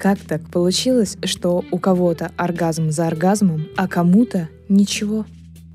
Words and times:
Как 0.00 0.18
так 0.18 0.40
получилось, 0.48 1.18
что 1.24 1.62
у 1.70 1.78
кого-то 1.78 2.32
оргазм 2.38 2.90
за 2.90 3.06
оргазмом, 3.06 3.66
а 3.76 3.86
кому-то 3.86 4.48
ничего? 4.70 5.26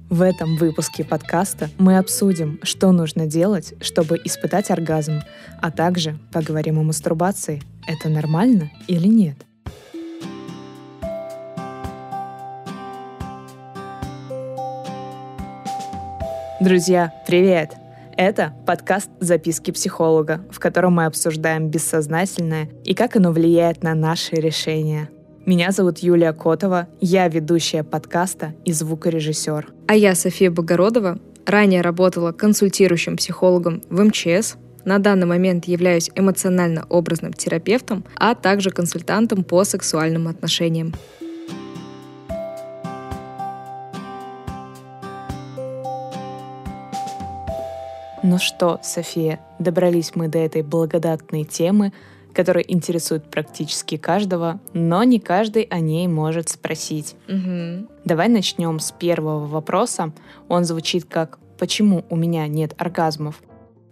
В 0.10 0.24
этом 0.24 0.58
выпуске 0.58 1.04
подкаста 1.04 1.70
мы 1.78 2.00
обсудим, 2.00 2.60
что 2.64 2.92
нужно 2.92 3.28
делать, 3.28 3.76
чтобы 3.82 4.20
испытать 4.26 4.72
оргазм, 4.72 5.22
а 5.62 5.70
также 5.70 6.18
поговорим 6.34 6.80
о 6.80 6.82
мастурбации. 6.82 7.62
Это 7.86 8.10
нормально 8.10 8.72
или 8.88 9.08
нет? 9.08 9.38
Друзья, 16.60 17.14
привет! 17.28 17.85
Это 18.18 18.54
подкаст 18.66 19.10
«Записки 19.20 19.72
психолога», 19.72 20.46
в 20.50 20.60
котором 20.60 20.94
мы 20.94 21.06
обсуждаем 21.06 21.68
бессознательное 21.68 22.70
и 22.86 22.94
как 22.94 23.18
оно 23.18 23.34
влияет 23.34 23.84
на 23.84 23.94
наши 23.94 24.38
решения. 24.38 25.10
Меня 25.46 25.72
зовут 25.72 26.00
Юлия 26.00 26.32
Котова, 26.32 26.88
я 27.02 27.28
ведущая 27.28 27.84
подкаста 27.84 28.56
и 28.64 28.72
звукорежиссер. 28.72 29.68
А 29.88 29.96
я 29.96 30.16
София 30.16 30.50
Богородова, 30.50 31.20
ранее 31.46 31.82
работала 31.82 32.32
консультирующим 32.32 33.18
психологом 33.18 33.82
в 33.90 34.02
МЧС, 34.02 34.56
на 34.86 35.00
данный 35.00 35.28
момент 35.28 35.66
являюсь 35.66 36.10
эмоционально-образным 36.16 37.34
терапевтом, 37.34 38.06
а 38.16 38.34
также 38.34 38.70
консультантом 38.70 39.44
по 39.44 39.66
сексуальным 39.66 40.30
отношениям. 40.30 40.94
Ну 48.28 48.40
что, 48.40 48.80
София, 48.82 49.40
добрались 49.60 50.16
мы 50.16 50.28
до 50.30 50.40
этой 50.40 50.64
благодатной 50.64 51.44
темы, 51.44 51.94
которая 52.34 52.64
интересует 52.64 53.30
практически 53.30 53.98
каждого, 53.98 54.60
но 54.74 55.04
не 55.04 55.20
каждый 55.20 55.62
о 55.62 55.80
ней 55.80 56.08
может 56.08 56.50
спросить. 56.50 57.16
Угу. 57.30 57.88
Давай 58.04 58.28
начнем 58.28 58.80
с 58.80 58.92
первого 58.92 59.46
вопроса. 59.46 60.12
Он 60.48 60.64
звучит 60.64 61.06
как 61.06 61.38
«Почему 61.60 62.04
у 62.10 62.16
меня 62.16 62.48
нет 62.48 62.74
оргазмов?» 62.80 63.44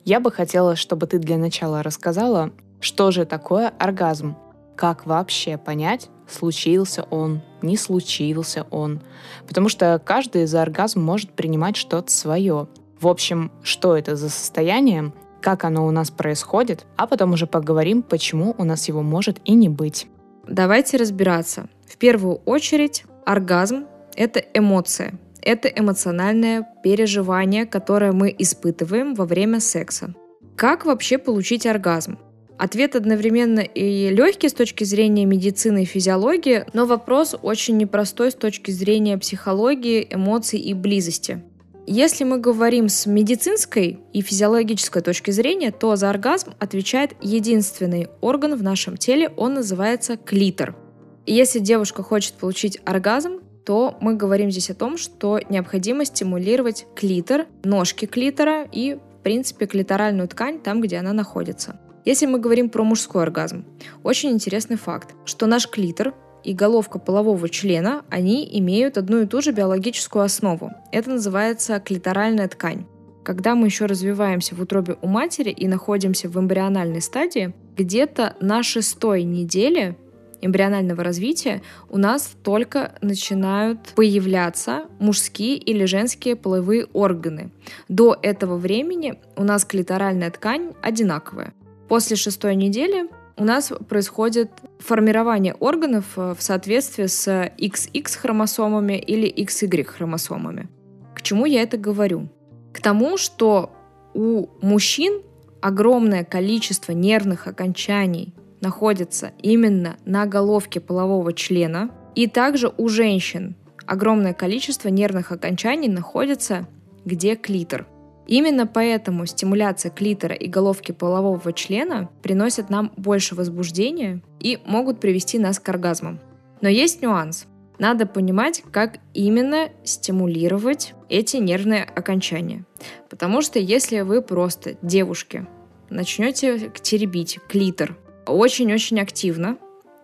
Я 0.04 0.20
бы 0.20 0.32
хотела, 0.32 0.76
чтобы 0.76 1.06
ты 1.06 1.20
для 1.20 1.38
начала 1.38 1.84
рассказала, 1.84 2.50
что 2.80 3.12
же 3.12 3.26
такое 3.26 3.72
оргазм, 3.78 4.36
как 4.76 5.06
вообще 5.06 5.60
понять, 5.60 6.10
случился 6.28 7.04
он, 7.12 7.42
не 7.62 7.78
случился 7.78 8.66
он. 8.72 9.00
Потому 9.48 9.70
что 9.70 10.02
каждый 10.04 10.48
за 10.48 10.64
оргазм 10.64 11.02
может 11.02 11.34
принимать 11.34 11.76
что-то 11.76 12.12
свое. 12.12 12.68
В 13.04 13.08
общем, 13.10 13.52
что 13.64 13.98
это 13.98 14.16
за 14.16 14.30
состояние, 14.30 15.12
как 15.42 15.66
оно 15.66 15.86
у 15.86 15.92
нас 15.92 16.10
происходит, 16.10 16.86
а 16.96 17.06
потом 17.06 17.34
уже 17.34 17.48
поговорим, 17.48 18.02
почему 18.02 18.56
у 18.58 18.64
нас 18.64 18.88
его 18.88 19.02
может 19.02 19.42
и 19.44 19.56
не 19.56 19.68
быть. 19.68 20.08
Давайте 20.48 20.96
разбираться. 20.96 21.68
В 21.86 21.98
первую 21.98 22.36
очередь, 22.46 23.04
оргазм— 23.26 23.88
это 24.16 24.40
эмоция. 24.54 25.20
Это 25.42 25.68
эмоциональное 25.68 26.66
переживание, 26.82 27.66
которое 27.66 28.14
мы 28.14 28.34
испытываем 28.40 29.16
во 29.16 29.26
время 29.26 29.60
секса. 29.60 30.16
Как 30.56 30.86
вообще 30.86 31.18
получить 31.18 31.66
оргазм? 31.66 32.18
Ответ 32.58 32.96
одновременно 32.96 33.60
и 33.60 34.12
легкий 34.12 34.48
с 34.48 34.54
точки 34.54 34.86
зрения 34.86 35.26
медицины 35.26 35.84
и 35.84 35.86
физиологии, 35.86 36.64
но 36.72 36.86
вопрос 36.86 37.36
очень 37.42 37.76
непростой 37.76 38.32
с 38.32 38.36
точки 38.36 38.72
зрения 38.72 39.18
психологии, 39.18 40.08
эмоций 40.10 40.60
и 40.60 40.74
близости. 40.74 41.44
Если 41.86 42.24
мы 42.24 42.38
говорим 42.38 42.88
с 42.88 43.06
медицинской 43.06 44.00
и 44.14 44.22
физиологической 44.22 45.02
точки 45.02 45.32
зрения, 45.32 45.72
то 45.72 45.98
за 45.98 46.10
оргазм 46.10 46.54
отвечает 46.58 47.12
единственный 47.22 48.08
орган 48.22 48.56
в 48.56 48.64
нашем 48.64 48.96
теле, 48.96 49.30
он 49.36 49.56
называется 49.56 50.16
клитор. 50.16 50.78
Если 51.26 51.60
девушка 51.60 52.02
хочет 52.02 52.36
получить 52.36 52.80
оргазм, 52.86 53.42
то 53.66 53.98
мы 54.00 54.16
говорим 54.16 54.50
здесь 54.50 54.70
о 54.70 54.76
том, 54.76 54.98
что 54.98 55.40
необходимо 55.50 56.06
стимулировать 56.06 56.86
клитор, 56.96 57.48
ножки 57.64 58.06
клитора 58.06 58.66
и, 58.72 58.96
в 58.96 59.24
принципе, 59.24 59.66
клиторальную 59.66 60.30
ткань 60.30 60.60
там, 60.60 60.80
где 60.80 60.98
она 60.98 61.12
находится. 61.12 61.80
Если 62.06 62.26
мы 62.26 62.40
говорим 62.40 62.70
про 62.70 62.84
мужской 62.84 63.24
оргазм, 63.24 63.66
очень 64.04 64.32
интересный 64.32 64.78
факт, 64.78 65.16
что 65.26 65.48
наш 65.48 65.70
клитор 65.70 66.14
и 66.44 66.54
головка 66.54 67.00
полового 67.00 67.50
члена, 67.50 68.04
они 68.10 68.48
имеют 68.60 68.98
одну 68.98 69.22
и 69.22 69.26
ту 69.26 69.42
же 69.42 69.52
биологическую 69.52 70.24
основу. 70.24 70.72
Это 70.92 71.12
называется 71.12 71.80
клиторальная 71.80 72.48
ткань. 72.48 72.86
Когда 73.24 73.56
мы 73.56 73.68
еще 73.68 73.86
развиваемся 73.86 74.54
в 74.54 74.62
утробе 74.62 74.98
у 75.02 75.08
матери 75.08 75.50
и 75.50 75.68
находимся 75.68 76.28
в 76.28 76.38
эмбриональной 76.38 77.02
стадии, 77.02 77.54
где-то 77.78 78.36
на 78.42 78.64
шестой 78.64 79.24
неделе 79.24 79.96
эмбрионального 80.42 81.04
развития 81.04 81.62
у 81.90 81.98
нас 81.98 82.36
только 82.44 82.96
начинают 83.02 83.94
появляться 83.96 84.86
мужские 85.00 85.56
или 85.56 85.86
женские 85.86 86.36
половые 86.36 86.86
органы. 86.92 87.50
До 87.88 88.18
этого 88.22 88.58
времени 88.58 89.16
у 89.38 89.44
нас 89.44 89.64
клиторальная 89.64 90.30
ткань 90.30 90.74
одинаковая. 90.82 91.54
После 91.88 92.16
шестой 92.16 92.56
недели 92.56 93.08
у 93.36 93.44
нас 93.44 93.72
происходит 93.90 94.52
формирование 94.80 95.56
органов 95.56 96.06
э, 96.18 96.36
в 96.38 96.42
соответствии 96.42 97.08
с 97.08 97.28
XX 97.28 98.18
хромосомами 98.18 98.94
или 98.94 99.32
XY 99.32 99.84
хромосомами. 99.84 100.70
К 101.16 101.22
чему 101.22 101.46
я 101.46 101.62
это 101.62 101.78
говорю? 101.78 102.30
К 102.74 102.82
тому, 102.82 103.18
что 103.18 103.72
у 104.14 104.48
мужчин 104.62 105.22
огромное 105.62 106.24
количество 106.24 106.92
нервных 106.92 107.48
окончаний 107.48 108.34
находится 108.62 109.32
именно 109.42 109.98
на 110.06 110.26
головке 110.26 110.80
полового 110.80 111.34
члена, 111.34 111.90
и 112.16 112.28
также 112.28 112.72
у 112.78 112.88
женщин 112.88 113.56
огромное 113.86 114.34
количество 114.34 114.90
нервных 114.90 115.32
окончаний 115.32 115.90
находится 115.90 116.68
где 117.06 117.36
клитор. 117.36 117.88
Именно 118.28 118.68
поэтому 118.68 119.26
стимуляция 119.26 119.92
клитора 119.92 120.36
и 120.36 120.48
головки 120.48 120.92
полового 120.92 121.52
члена 121.54 122.10
приносят 122.22 122.70
нам 122.70 122.92
больше 122.96 123.36
возбуждения 123.36 124.22
и 124.40 124.60
могут 124.66 125.00
привести 125.00 125.40
нас 125.40 125.60
к 125.60 125.68
оргазмам. 125.70 126.20
Но 126.62 126.70
есть 126.70 127.02
нюанс. 127.02 127.46
Надо 127.80 128.06
понимать, 128.06 128.64
как 128.72 129.00
именно 129.14 129.70
стимулировать 129.84 130.94
эти 131.10 131.38
нервные 131.38 131.84
окончания. 131.84 132.66
Потому 133.10 133.42
что 133.42 133.60
если 133.60 134.02
вы 134.02 134.22
просто 134.22 134.76
девушки 134.82 135.46
начнете 135.90 136.72
теребить 136.82 137.40
клитор 137.50 137.98
очень-очень 138.26 139.02
активно, 139.02 139.58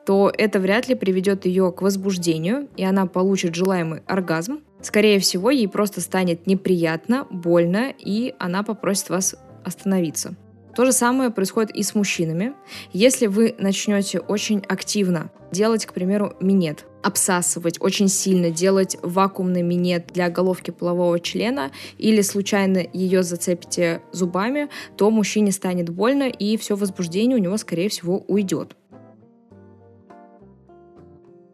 то 0.06 0.32
это 0.36 0.60
вряд 0.60 0.88
ли 0.88 0.96
приведет 0.96 1.46
ее 1.46 1.72
к 1.72 1.82
возбуждению, 1.82 2.68
и 2.76 2.84
она 2.84 3.06
получит 3.06 3.56
желаемый 3.56 4.02
оргазм. 4.08 4.62
Скорее 4.82 5.20
всего, 5.20 5.50
ей 5.50 5.68
просто 5.68 6.02
станет 6.02 6.48
неприятно, 6.48 7.28
больно, 7.30 7.94
и 7.98 8.34
она 8.40 8.64
попросит 8.64 9.10
вас 9.10 9.36
остановиться. 9.66 10.36
То 10.76 10.86
же 10.86 10.94
самое 10.94 11.30
происходит 11.30 11.76
и 11.76 11.84
с 11.84 11.96
мужчинами. 11.96 12.54
Если 12.94 13.28
вы 13.28 13.56
начнете 13.58 14.20
очень 14.20 14.60
активно 14.68 15.32
делать, 15.52 15.86
к 15.86 15.94
примеру, 15.94 16.34
минет, 16.40 16.86
обсасывать 17.04 17.82
очень 17.82 18.08
сильно, 18.08 18.50
делать 18.50 18.98
вакуумный 19.02 19.62
минет 19.62 20.08
для 20.14 20.30
головки 20.30 20.72
полового 20.72 21.20
члена 21.20 21.72
или 21.98 22.22
случайно 22.22 22.82
ее 22.94 23.24
зацепите 23.24 24.02
зубами, 24.12 24.70
то 24.96 25.10
мужчине 25.10 25.52
станет 25.52 25.90
больно 25.90 26.30
и 26.30 26.56
все 26.56 26.76
возбуждение 26.76 27.38
у 27.38 27.42
него, 27.42 27.58
скорее 27.58 27.90
всего, 27.90 28.24
уйдет. 28.28 28.76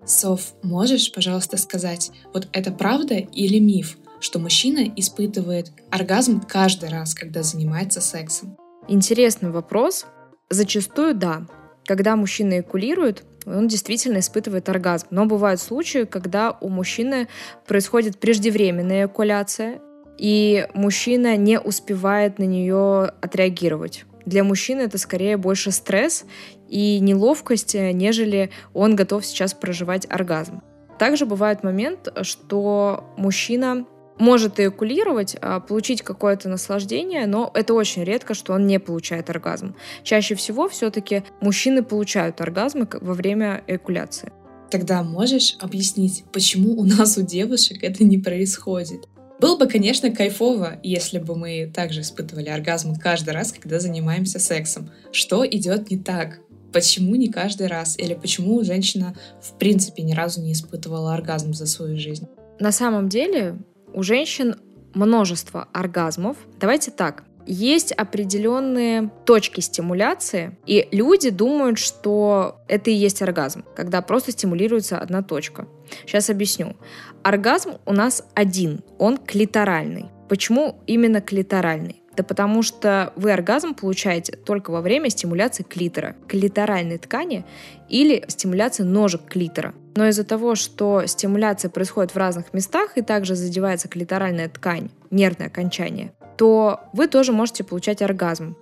Соф, 0.05 0.53
можешь, 0.61 1.11
пожалуйста, 1.11 1.57
сказать, 1.57 2.11
вот 2.33 2.47
это 2.51 2.71
правда 2.71 3.15
или 3.15 3.59
миф, 3.59 3.97
что 4.19 4.39
мужчина 4.39 4.91
испытывает 4.95 5.71
оргазм 5.89 6.41
каждый 6.41 6.89
раз, 6.89 7.15
когда 7.15 7.43
занимается 7.43 8.01
сексом? 8.01 8.55
Интересный 8.87 9.51
вопрос. 9.51 10.05
Зачастую 10.49 11.15
да. 11.15 11.47
Когда 11.85 12.15
мужчина 12.15 12.59
экулирует, 12.59 13.23
он 13.45 13.67
действительно 13.67 14.19
испытывает 14.19 14.69
оргазм. 14.69 15.07
Но 15.09 15.25
бывают 15.25 15.59
случаи, 15.59 16.05
когда 16.05 16.57
у 16.61 16.69
мужчины 16.69 17.27
происходит 17.67 18.19
преждевременная 18.19 19.07
экуляция, 19.07 19.81
и 20.17 20.67
мужчина 20.73 21.35
не 21.35 21.59
успевает 21.59 22.39
на 22.39 22.43
нее 22.43 23.11
отреагировать. 23.21 24.05
Для 24.25 24.43
мужчины 24.43 24.81
это 24.81 24.97
скорее 24.97 25.37
больше 25.37 25.71
стресс 25.71 26.25
и 26.67 26.99
неловкость, 26.99 27.75
нежели 27.75 28.49
он 28.73 28.95
готов 28.95 29.25
сейчас 29.25 29.53
проживать 29.53 30.07
оргазм. 30.09 30.61
Также 30.97 31.25
бывает 31.25 31.63
момент, 31.63 32.11
что 32.21 33.03
мужчина 33.17 33.85
может 34.17 34.59
эякулировать, 34.59 35.35
а, 35.41 35.59
получить 35.59 36.01
какое-то 36.01 36.47
наслаждение, 36.47 37.27
но 37.27 37.51
это 37.53 37.73
очень 37.73 38.03
редко, 38.03 38.33
что 38.33 38.53
он 38.53 38.65
не 38.65 38.79
получает 38.79 39.29
оргазм. 39.29 39.75
Чаще 40.03 40.35
всего 40.35 40.69
все-таки 40.69 41.23
мужчины 41.41 41.83
получают 41.83 42.39
оргазмы 42.39 42.87
во 43.01 43.13
время 43.13 43.63
эякуляции. 43.67 44.31
Тогда 44.71 45.03
можешь 45.03 45.57
объяснить, 45.59 46.23
почему 46.31 46.79
у 46.79 46.85
нас 46.85 47.17
у 47.17 47.21
девушек 47.21 47.83
это 47.83 48.03
не 48.03 48.17
происходит? 48.17 49.07
Было 49.39 49.57
бы, 49.57 49.67
конечно, 49.67 50.11
кайфово, 50.11 50.79
если 50.81 51.19
бы 51.19 51.35
мы 51.35 51.71
также 51.73 52.01
испытывали 52.01 52.49
оргазм 52.49 52.95
каждый 52.95 53.33
раз, 53.33 53.51
когда 53.51 53.79
занимаемся 53.79 54.39
сексом. 54.39 54.89
Что 55.11 55.45
идет 55.45 55.91
не 55.91 55.97
так? 55.97 56.39
почему 56.75 57.15
не 57.15 57.29
каждый 57.29 57.67
раз? 57.67 57.97
Или 57.97 58.15
почему 58.15 58.61
женщина 58.65 59.15
в 59.41 59.57
принципе 59.57 60.03
ни 60.03 60.13
разу 60.13 60.41
не 60.41 60.51
испытывала 60.51 61.13
оргазм 61.13 61.53
за 61.53 61.67
свою 61.67 61.97
жизнь? 61.97 62.27
На 62.59 62.73
самом 62.73 63.07
деле 63.07 63.57
у 63.93 64.03
женщин 64.03 64.57
множество 64.93 65.69
оргазмов. 65.71 66.35
Давайте 66.59 66.91
так, 66.91 67.23
есть 67.45 67.91
определенные 67.91 69.09
точки 69.25 69.61
стимуляции, 69.61 70.57
и 70.65 70.87
люди 70.91 71.29
думают, 71.29 71.77
что 71.77 72.59
это 72.67 72.89
и 72.89 72.93
есть 72.93 73.21
оргазм, 73.21 73.63
когда 73.75 74.01
просто 74.01 74.31
стимулируется 74.31 74.97
одна 74.97 75.21
точка. 75.21 75.67
Сейчас 76.05 76.29
объясню. 76.29 76.75
Оргазм 77.23 77.73
у 77.85 77.93
нас 77.93 78.25
один, 78.33 78.81
он 78.97 79.17
клиторальный. 79.17 80.05
Почему 80.29 80.81
именно 80.87 81.21
клиторальный? 81.21 82.01
Да 82.15 82.23
потому 82.23 82.63
что 82.63 83.11
вы 83.15 83.31
оргазм 83.31 83.73
получаете 83.73 84.37
только 84.37 84.71
во 84.71 84.81
время 84.81 85.09
стимуляции 85.09 85.63
клитора, 85.63 86.15
клиторальной 86.27 86.97
ткани 86.97 87.45
или 87.89 88.23
стимуляции 88.27 88.83
ножек 88.83 89.25
клитора. 89.27 89.73
Но 89.95 90.07
из-за 90.07 90.23
того, 90.23 90.55
что 90.55 91.05
стимуляция 91.05 91.69
происходит 91.69 92.13
в 92.13 92.17
разных 92.17 92.53
местах 92.53 92.97
и 92.97 93.01
также 93.01 93.35
задевается 93.35 93.87
клиторальная 93.87 94.49
ткань, 94.49 94.89
нервное 95.11 95.47
окончание, 95.47 96.13
то 96.37 96.81
вы 96.93 97.07
тоже 97.07 97.31
можете 97.31 97.63
получать 97.63 98.01
оргазм. 98.01 98.55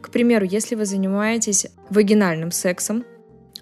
К 0.00 0.10
примеру, 0.10 0.44
если 0.44 0.74
вы 0.74 0.84
занимаетесь 0.84 1.66
вагинальным 1.90 2.50
сексом, 2.50 3.04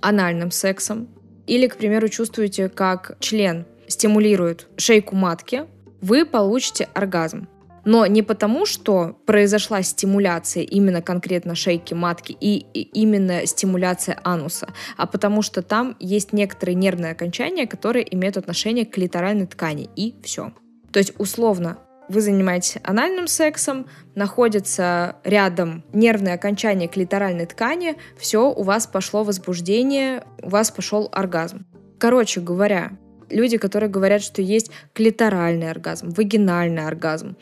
анальным 0.00 0.50
сексом, 0.50 1.08
или, 1.46 1.66
к 1.66 1.76
примеру, 1.76 2.08
чувствуете, 2.08 2.68
как 2.68 3.16
член 3.20 3.66
стимулирует 3.86 4.68
шейку 4.76 5.14
матки, 5.14 5.64
вы 6.00 6.24
получите 6.24 6.88
оргазм. 6.94 7.48
Но 7.84 8.06
не 8.06 8.22
потому, 8.22 8.64
что 8.64 9.18
произошла 9.26 9.82
стимуляция 9.82 10.62
именно 10.62 11.02
конкретно 11.02 11.54
шейки 11.54 11.92
матки 11.92 12.34
и, 12.38 12.58
именно 12.94 13.46
стимуляция 13.46 14.18
ануса, 14.24 14.68
а 14.96 15.06
потому 15.06 15.42
что 15.42 15.60
там 15.60 15.96
есть 16.00 16.32
некоторые 16.32 16.76
нервные 16.76 17.12
окончания, 17.12 17.66
которые 17.66 18.12
имеют 18.14 18.38
отношение 18.38 18.86
к 18.86 18.94
клиторальной 18.94 19.46
ткани, 19.46 19.90
и 19.96 20.14
все. 20.22 20.52
То 20.92 20.98
есть, 20.98 21.12
условно, 21.18 21.78
вы 22.08 22.20
занимаетесь 22.20 22.78
анальным 22.82 23.26
сексом, 23.26 23.86
находится 24.14 25.16
рядом 25.24 25.84
нервное 25.92 26.34
окончание 26.34 26.88
клиторальной 26.88 27.46
ткани, 27.46 27.96
все, 28.16 28.50
у 28.50 28.62
вас 28.62 28.86
пошло 28.86 29.24
возбуждение, 29.24 30.24
у 30.42 30.48
вас 30.48 30.70
пошел 30.70 31.08
оргазм. 31.12 31.66
Короче 31.98 32.40
говоря, 32.40 32.92
люди, 33.30 33.56
которые 33.56 33.90
говорят, 33.90 34.22
что 34.22 34.42
есть 34.42 34.70
клиторальный 34.92 35.70
оргазм, 35.70 36.10
вагинальный 36.10 36.86
оргазм, 36.86 37.36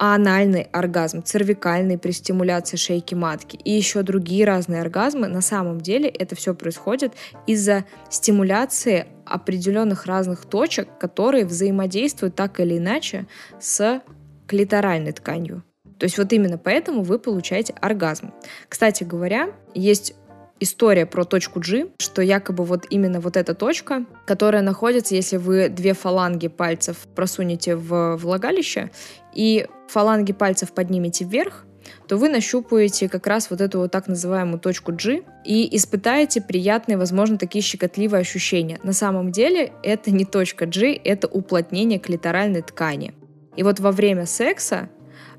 анальный 0.00 0.62
оргазм, 0.62 1.22
цервикальный 1.22 1.98
при 1.98 2.12
стимуляции 2.12 2.78
шейки 2.78 3.14
матки 3.14 3.56
и 3.56 3.70
еще 3.70 4.02
другие 4.02 4.46
разные 4.46 4.80
оргазмы, 4.80 5.28
на 5.28 5.42
самом 5.42 5.82
деле 5.82 6.08
это 6.08 6.34
все 6.34 6.54
происходит 6.54 7.12
из-за 7.46 7.84
стимуляции 8.08 9.08
определенных 9.26 10.06
разных 10.06 10.46
точек, 10.46 10.88
которые 10.98 11.44
взаимодействуют 11.44 12.34
так 12.34 12.60
или 12.60 12.78
иначе 12.78 13.26
с 13.60 14.00
клиторальной 14.46 15.12
тканью. 15.12 15.64
То 15.98 16.04
есть 16.04 16.16
вот 16.16 16.32
именно 16.32 16.56
поэтому 16.56 17.02
вы 17.02 17.18
получаете 17.18 17.74
оргазм. 17.74 18.32
Кстати 18.70 19.04
говоря, 19.04 19.50
есть 19.74 20.14
история 20.60 21.06
про 21.06 21.24
точку 21.24 21.60
G, 21.60 21.88
что 21.98 22.22
якобы 22.22 22.64
вот 22.64 22.86
именно 22.90 23.20
вот 23.20 23.36
эта 23.36 23.54
точка, 23.54 24.04
которая 24.26 24.62
находится, 24.62 25.14
если 25.14 25.38
вы 25.38 25.68
две 25.68 25.94
фаланги 25.94 26.48
пальцев 26.48 26.98
просунете 27.14 27.74
в 27.74 28.16
влагалище 28.16 28.90
и 29.34 29.66
фаланги 29.88 30.32
пальцев 30.32 30.72
поднимете 30.72 31.24
вверх, 31.24 31.64
то 32.06 32.16
вы 32.16 32.28
нащупаете 32.28 33.08
как 33.08 33.26
раз 33.26 33.50
вот 33.50 33.60
эту 33.60 33.78
вот 33.80 33.90
так 33.90 34.06
называемую 34.06 34.60
точку 34.60 34.92
G 34.92 35.22
и 35.44 35.76
испытаете 35.76 36.40
приятные, 36.40 36.98
возможно, 36.98 37.38
такие 37.38 37.62
щекотливые 37.62 38.20
ощущения. 38.20 38.78
На 38.82 38.92
самом 38.92 39.32
деле 39.32 39.72
это 39.82 40.10
не 40.10 40.24
точка 40.24 40.66
G, 40.66 40.94
это 40.94 41.26
уплотнение 41.26 41.98
клиторальной 41.98 42.62
ткани. 42.62 43.14
И 43.56 43.62
вот 43.62 43.80
во 43.80 43.90
время 43.92 44.26
секса 44.26 44.88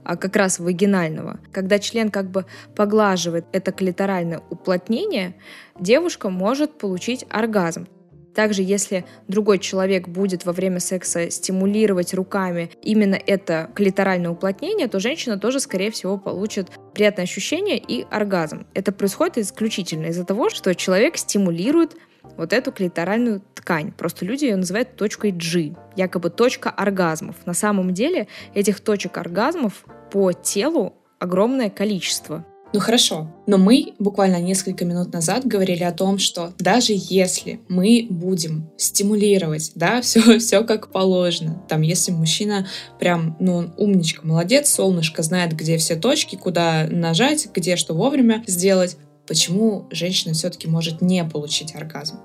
а 0.04 0.18
как 0.18 0.36
раз 0.36 0.60
вагинального, 0.60 1.40
когда 1.52 1.80
член 1.80 2.10
как 2.10 2.30
бы 2.30 2.46
поглаживает 2.76 3.46
это 3.52 3.72
клиторальное 3.72 4.42
уплотнение, 4.50 5.36
девушка 5.80 6.30
может 6.30 6.78
получить 6.78 7.26
оргазм. 7.30 7.88
Также, 8.34 8.62
если 8.62 9.06
другой 9.28 9.60
человек 9.60 10.08
будет 10.08 10.46
во 10.46 10.54
время 10.54 10.80
секса 10.80 11.30
стимулировать 11.30 12.14
руками 12.14 12.72
именно 12.82 13.16
это 13.16 13.70
клиторальное 13.76 14.32
уплотнение, 14.32 14.88
то 14.88 15.00
женщина 15.00 15.38
тоже, 15.38 15.60
скорее 15.60 15.92
всего, 15.92 16.18
получит 16.18 16.70
приятное 16.94 17.24
ощущение 17.24 17.78
и 17.78 18.06
оргазм. 18.10 18.66
Это 18.74 18.92
происходит 18.94 19.38
исключительно 19.40 20.08
из-за 20.08 20.24
того, 20.24 20.50
что 20.50 20.74
человек 20.76 21.18
стимулирует 21.18 21.98
вот 22.42 22.54
эту 22.54 22.72
клиторальную 22.72 23.44
ткань. 23.54 23.92
Просто 23.92 24.26
люди 24.26 24.46
ее 24.46 24.56
называют 24.56 24.96
точкой 24.96 25.32
G, 25.32 25.76
якобы 25.96 26.32
точка 26.32 26.72
оргазмов. 26.72 27.36
На 27.46 27.54
самом 27.54 27.94
деле 27.94 28.28
этих 28.56 28.80
точек 28.80 29.18
оргазмов 29.18 29.86
по 30.12 30.34
телу 30.34 30.96
огромное 31.20 31.70
количество. 31.70 32.44
Ну 32.74 32.80
хорошо, 32.80 33.30
но 33.46 33.60
мы 33.60 33.94
буквально 34.00 34.42
несколько 34.42 34.86
минут 34.86 35.14
назад 35.14 35.46
говорили 35.46 35.84
о 35.84 35.92
том, 35.92 36.18
что 36.18 36.52
даже 36.58 36.94
если 36.96 37.60
мы 37.68 38.08
будем 38.10 38.72
стимулировать, 38.76 39.74
да, 39.76 40.02
все, 40.02 40.40
все 40.40 40.64
как 40.64 40.92
положено, 40.92 41.62
там, 41.70 41.82
если 41.82 42.12
мужчина 42.12 42.68
прям, 43.00 43.36
ну, 43.40 43.58
он 43.58 43.74
умничка, 43.78 44.26
молодец, 44.26 44.68
солнышко 44.74 45.22
знает, 45.22 45.54
где 45.54 45.78
все 45.78 45.96
точки, 45.96 46.38
куда 46.38 46.88
нажать, 46.90 47.50
где 47.54 47.76
что 47.76 47.94
вовремя 47.94 48.44
сделать, 48.48 48.98
почему 49.28 49.88
женщина 49.92 50.34
все-таки 50.34 50.68
может 50.68 51.02
не 51.02 51.24
получить 51.24 51.76
оргазм? 51.76 52.20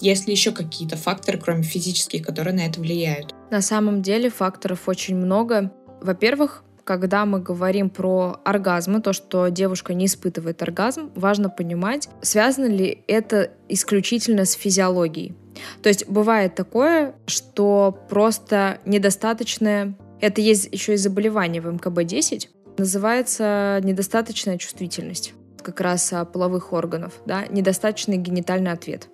Есть 0.00 0.26
ли 0.26 0.32
еще 0.32 0.52
какие-то 0.52 0.96
факторы, 0.96 1.38
кроме 1.38 1.62
физических, 1.62 2.24
которые 2.24 2.54
на 2.54 2.66
это 2.66 2.80
влияют? 2.80 3.34
На 3.50 3.62
самом 3.62 4.02
деле 4.02 4.30
факторов 4.30 4.88
очень 4.88 5.16
много. 5.16 5.72
Во-первых, 6.00 6.64
когда 6.84 7.26
мы 7.26 7.40
говорим 7.40 7.90
про 7.90 8.40
оргазмы, 8.44 9.00
то, 9.00 9.12
что 9.12 9.48
девушка 9.48 9.92
не 9.92 10.06
испытывает 10.06 10.62
оргазм, 10.62 11.10
важно 11.16 11.50
понимать, 11.50 12.08
связано 12.22 12.66
ли 12.66 13.02
это 13.08 13.50
исключительно 13.68 14.44
с 14.44 14.52
физиологией. 14.52 15.34
То 15.82 15.88
есть 15.88 16.06
бывает 16.06 16.54
такое, 16.54 17.14
что 17.26 17.98
просто 18.08 18.78
недостаточное, 18.84 19.96
это 20.20 20.40
есть 20.40 20.68
еще 20.70 20.94
и 20.94 20.96
заболевание 20.96 21.60
в 21.60 21.66
МКБ-10, 21.66 22.48
называется 22.78 23.80
недостаточная 23.82 24.58
чувствительность 24.58 25.34
как 25.62 25.80
раз 25.80 26.12
половых 26.32 26.72
органов, 26.72 27.14
да, 27.26 27.46
недостаточный 27.46 28.18
генитальный 28.18 28.70
ответ. 28.70 29.08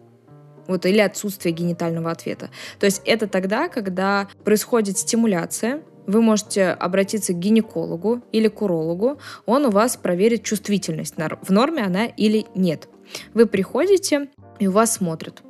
Вот, 0.68 0.86
или 0.86 1.00
отсутствие 1.00 1.52
генитального 1.52 2.10
ответа. 2.10 2.50
То 2.78 2.86
есть 2.86 3.02
это 3.04 3.26
тогда, 3.26 3.68
когда 3.68 4.28
происходит 4.44 4.98
стимуляция, 4.98 5.82
вы 6.06 6.22
можете 6.22 6.68
обратиться 6.68 7.32
к 7.32 7.38
гинекологу 7.38 8.22
или 8.32 8.48
к 8.48 8.62
урологу, 8.62 9.18
он 9.46 9.66
у 9.66 9.70
вас 9.70 9.96
проверит 9.96 10.42
чувствительность, 10.42 11.14
в 11.16 11.50
норме 11.50 11.82
она 11.82 12.06
или 12.06 12.46
нет. 12.54 12.88
Вы 13.34 13.46
приходите, 13.46 14.28
и 14.58 14.66
у 14.66 14.72
вас 14.72 14.94
смотрят, 14.94 15.42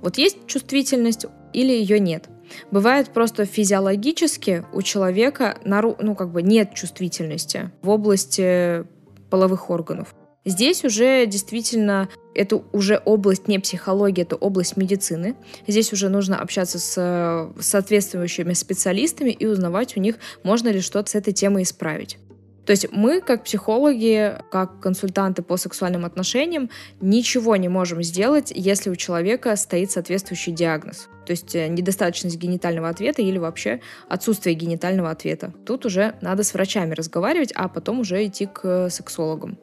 вот 0.00 0.18
есть 0.18 0.46
чувствительность 0.46 1.26
или 1.52 1.72
ее 1.72 2.00
нет. 2.00 2.28
Бывает 2.70 3.10
просто 3.10 3.44
физиологически 3.44 4.64
у 4.72 4.82
человека 4.82 5.58
ну, 5.64 6.14
как 6.14 6.30
бы 6.30 6.42
нет 6.42 6.74
чувствительности 6.74 7.70
в 7.82 7.90
области 7.90 8.84
половых 9.30 9.70
органов. 9.70 10.14
Здесь 10.44 10.84
уже 10.84 11.26
действительно 11.26 12.08
это 12.34 12.62
уже 12.72 13.00
область 13.04 13.46
не 13.48 13.58
психологии, 13.58 14.22
это 14.22 14.36
область 14.36 14.76
медицины. 14.76 15.36
Здесь 15.66 15.92
уже 15.92 16.08
нужно 16.08 16.40
общаться 16.40 16.78
с 16.78 17.52
соответствующими 17.60 18.54
специалистами 18.54 19.30
и 19.30 19.46
узнавать 19.46 19.96
у 19.96 20.00
них, 20.00 20.16
можно 20.42 20.68
ли 20.68 20.80
что-то 20.80 21.10
с 21.10 21.14
этой 21.14 21.32
темой 21.32 21.64
исправить. 21.64 22.18
То 22.64 22.72
есть 22.72 22.92
мы, 22.92 23.20
как 23.20 23.44
психологи, 23.44 24.36
как 24.50 24.80
консультанты 24.80 25.42
по 25.42 25.56
сексуальным 25.56 26.04
отношениям, 26.04 26.70
ничего 27.00 27.56
не 27.56 27.68
можем 27.68 28.02
сделать, 28.02 28.52
если 28.54 28.90
у 28.90 28.96
человека 28.96 29.56
стоит 29.56 29.90
соответствующий 29.90 30.52
диагноз. 30.52 31.08
То 31.26 31.32
есть 31.32 31.54
э, 31.54 31.68
недостаточность 31.68 32.36
генитального 32.36 32.88
ответа 32.88 33.22
или 33.22 33.38
вообще 33.38 33.80
отсутствие 34.08 34.54
генитального 34.54 35.10
ответа. 35.10 35.52
Тут 35.66 35.84
уже 35.84 36.14
надо 36.20 36.44
с 36.44 36.54
врачами 36.54 36.94
разговаривать, 36.94 37.52
а 37.54 37.68
потом 37.68 38.00
уже 38.00 38.24
идти 38.26 38.46
к 38.46 38.88
сексологам. 38.90 39.58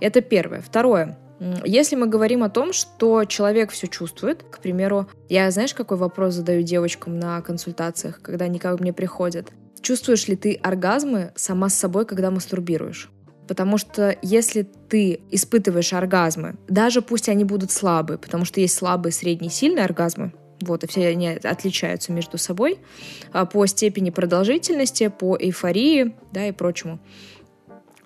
Это 0.00 0.20
первое. 0.20 0.60
Второе. 0.60 1.18
Если 1.64 1.96
мы 1.96 2.06
говорим 2.06 2.42
о 2.42 2.50
том, 2.50 2.72
что 2.74 3.24
человек 3.24 3.70
все 3.70 3.86
чувствует, 3.86 4.42
к 4.42 4.58
примеру, 4.58 5.08
я, 5.28 5.50
знаешь, 5.50 5.72
какой 5.72 5.96
вопрос 5.96 6.34
задаю 6.34 6.62
девочкам 6.62 7.18
на 7.18 7.40
консультациях, 7.40 8.20
когда 8.20 8.44
они 8.44 8.58
ко 8.58 8.76
мне 8.78 8.92
приходят? 8.92 9.50
Чувствуешь 9.80 10.28
ли 10.28 10.36
ты 10.36 10.54
оргазмы 10.62 11.32
сама 11.36 11.70
с 11.70 11.74
собой, 11.74 12.04
когда 12.04 12.30
мастурбируешь? 12.30 13.08
Потому 13.48 13.78
что 13.78 14.16
если 14.22 14.62
ты 14.62 15.22
испытываешь 15.30 15.92
оргазмы, 15.94 16.56
даже 16.68 17.00
пусть 17.00 17.28
они 17.28 17.44
будут 17.44 17.72
слабые, 17.72 18.18
потому 18.18 18.44
что 18.44 18.60
есть 18.60 18.74
слабые, 18.74 19.12
средние, 19.12 19.50
сильные 19.50 19.86
оргазмы, 19.86 20.32
вот, 20.60 20.84
и 20.84 20.86
все 20.86 21.08
они 21.08 21.28
отличаются 21.28 22.12
между 22.12 22.36
собой 22.36 22.78
а, 23.32 23.46
по 23.46 23.64
степени 23.66 24.10
продолжительности, 24.10 25.08
по 25.08 25.36
эйфории, 25.36 26.14
да, 26.32 26.48
и 26.48 26.52
прочему. 26.52 27.00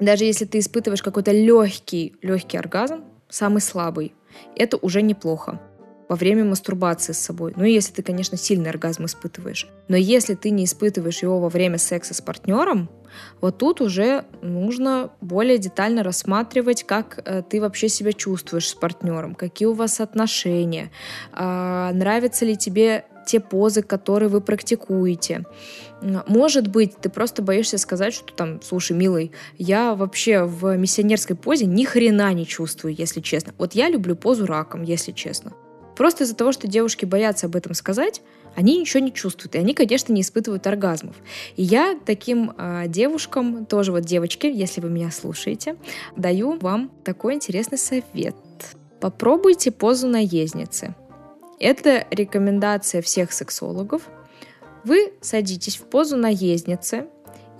Даже 0.00 0.24
если 0.24 0.44
ты 0.44 0.58
испытываешь 0.58 1.02
какой-то 1.02 1.32
легкий, 1.32 2.16
легкий 2.22 2.56
оргазм, 2.56 3.04
самый 3.28 3.60
слабый, 3.60 4.12
Это 4.56 4.76
уже 4.76 5.00
неплохо 5.00 5.60
во 6.08 6.16
время 6.16 6.44
мастурбации 6.44 7.12
с 7.12 7.18
собой. 7.18 7.52
Ну, 7.56 7.64
если 7.64 7.92
ты, 7.92 8.02
конечно, 8.02 8.36
сильный 8.36 8.70
оргазм 8.70 9.04
испытываешь. 9.06 9.68
Но 9.88 9.96
если 9.96 10.34
ты 10.34 10.50
не 10.50 10.64
испытываешь 10.64 11.22
его 11.22 11.40
во 11.40 11.48
время 11.48 11.78
секса 11.78 12.14
с 12.14 12.20
партнером, 12.20 12.90
вот 13.40 13.58
тут 13.58 13.80
уже 13.80 14.24
нужно 14.42 15.10
более 15.20 15.58
детально 15.58 16.02
рассматривать, 16.02 16.84
как 16.84 17.20
э, 17.24 17.42
ты 17.48 17.60
вообще 17.60 17.88
себя 17.88 18.12
чувствуешь 18.12 18.68
с 18.68 18.74
партнером, 18.74 19.34
какие 19.34 19.66
у 19.66 19.72
вас 19.72 20.00
отношения, 20.00 20.90
э, 21.32 21.90
нравятся 21.92 22.44
ли 22.44 22.56
тебе 22.56 23.04
те 23.26 23.40
позы, 23.40 23.82
которые 23.82 24.28
вы 24.28 24.40
практикуете. 24.40 25.44
Может 26.26 26.68
быть, 26.68 26.96
ты 26.98 27.08
просто 27.08 27.42
боишься 27.42 27.78
сказать, 27.78 28.12
что 28.12 28.32
там, 28.34 28.60
слушай, 28.62 28.92
милый, 28.92 29.32
я 29.56 29.94
вообще 29.94 30.44
в 30.44 30.76
миссионерской 30.76 31.34
позе 31.34 31.66
ни 31.66 31.84
хрена 31.84 32.32
не 32.34 32.46
чувствую, 32.46 32.94
если 32.94 33.20
честно. 33.20 33.54
Вот 33.58 33.74
я 33.74 33.88
люблю 33.88 34.14
позу 34.14 34.46
раком, 34.46 34.82
если 34.82 35.12
честно. 35.12 35.52
Просто 35.96 36.24
из-за 36.24 36.34
того, 36.34 36.52
что 36.52 36.66
девушки 36.66 37.04
боятся 37.04 37.46
об 37.46 37.56
этом 37.56 37.74
сказать, 37.74 38.20
они 38.56 38.78
ничего 38.78 39.02
не 39.02 39.12
чувствуют, 39.12 39.54
и 39.54 39.58
они, 39.58 39.74
конечно, 39.74 40.12
не 40.12 40.20
испытывают 40.20 40.66
оргазмов. 40.66 41.16
И 41.56 41.62
я 41.62 41.98
таким 42.04 42.52
э, 42.56 42.84
девушкам, 42.88 43.66
тоже 43.66 43.92
вот 43.92 44.04
девочки, 44.04 44.46
если 44.46 44.80
вы 44.80 44.90
меня 44.90 45.10
слушаете, 45.10 45.76
даю 46.16 46.58
вам 46.58 46.90
такой 47.04 47.34
интересный 47.34 47.78
совет. 47.78 48.36
Попробуйте 49.00 49.70
позу 49.70 50.08
наездницы. 50.08 50.94
Это 51.58 52.06
рекомендация 52.10 53.02
всех 53.02 53.32
сексологов. 53.32 54.08
Вы 54.84 55.12
садитесь 55.20 55.76
в 55.76 55.84
позу 55.84 56.16
наездницы 56.16 57.06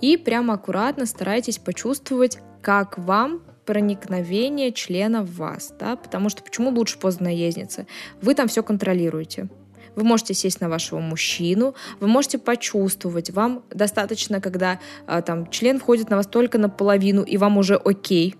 и 0.01 0.17
прямо 0.17 0.55
аккуратно 0.55 1.05
старайтесь 1.05 1.57
почувствовать, 1.57 2.39
как 2.61 2.97
вам 2.97 3.41
проникновение 3.65 4.71
члена 4.71 5.23
в 5.23 5.35
вас, 5.35 5.73
да, 5.79 5.95
потому 5.95 6.29
что 6.29 6.43
почему 6.43 6.69
лучше 6.69 6.99
поза 6.99 7.23
наездницы? 7.23 7.87
Вы 8.21 8.35
там 8.35 8.47
все 8.47 8.63
контролируете. 8.63 9.49
Вы 9.95 10.03
можете 10.03 10.33
сесть 10.33 10.61
на 10.61 10.69
вашего 10.69 10.99
мужчину, 10.99 11.75
вы 11.99 12.07
можете 12.07 12.37
почувствовать, 12.37 13.29
вам 13.29 13.63
достаточно, 13.69 14.41
когда 14.41 14.79
а, 15.07 15.21
там 15.21 15.49
член 15.49 15.79
входит 15.79 16.09
на 16.09 16.17
вас 16.17 16.27
только 16.27 16.57
наполовину, 16.57 17.23
и 17.23 17.37
вам 17.37 17.57
уже 17.57 17.75
окей, 17.75 18.35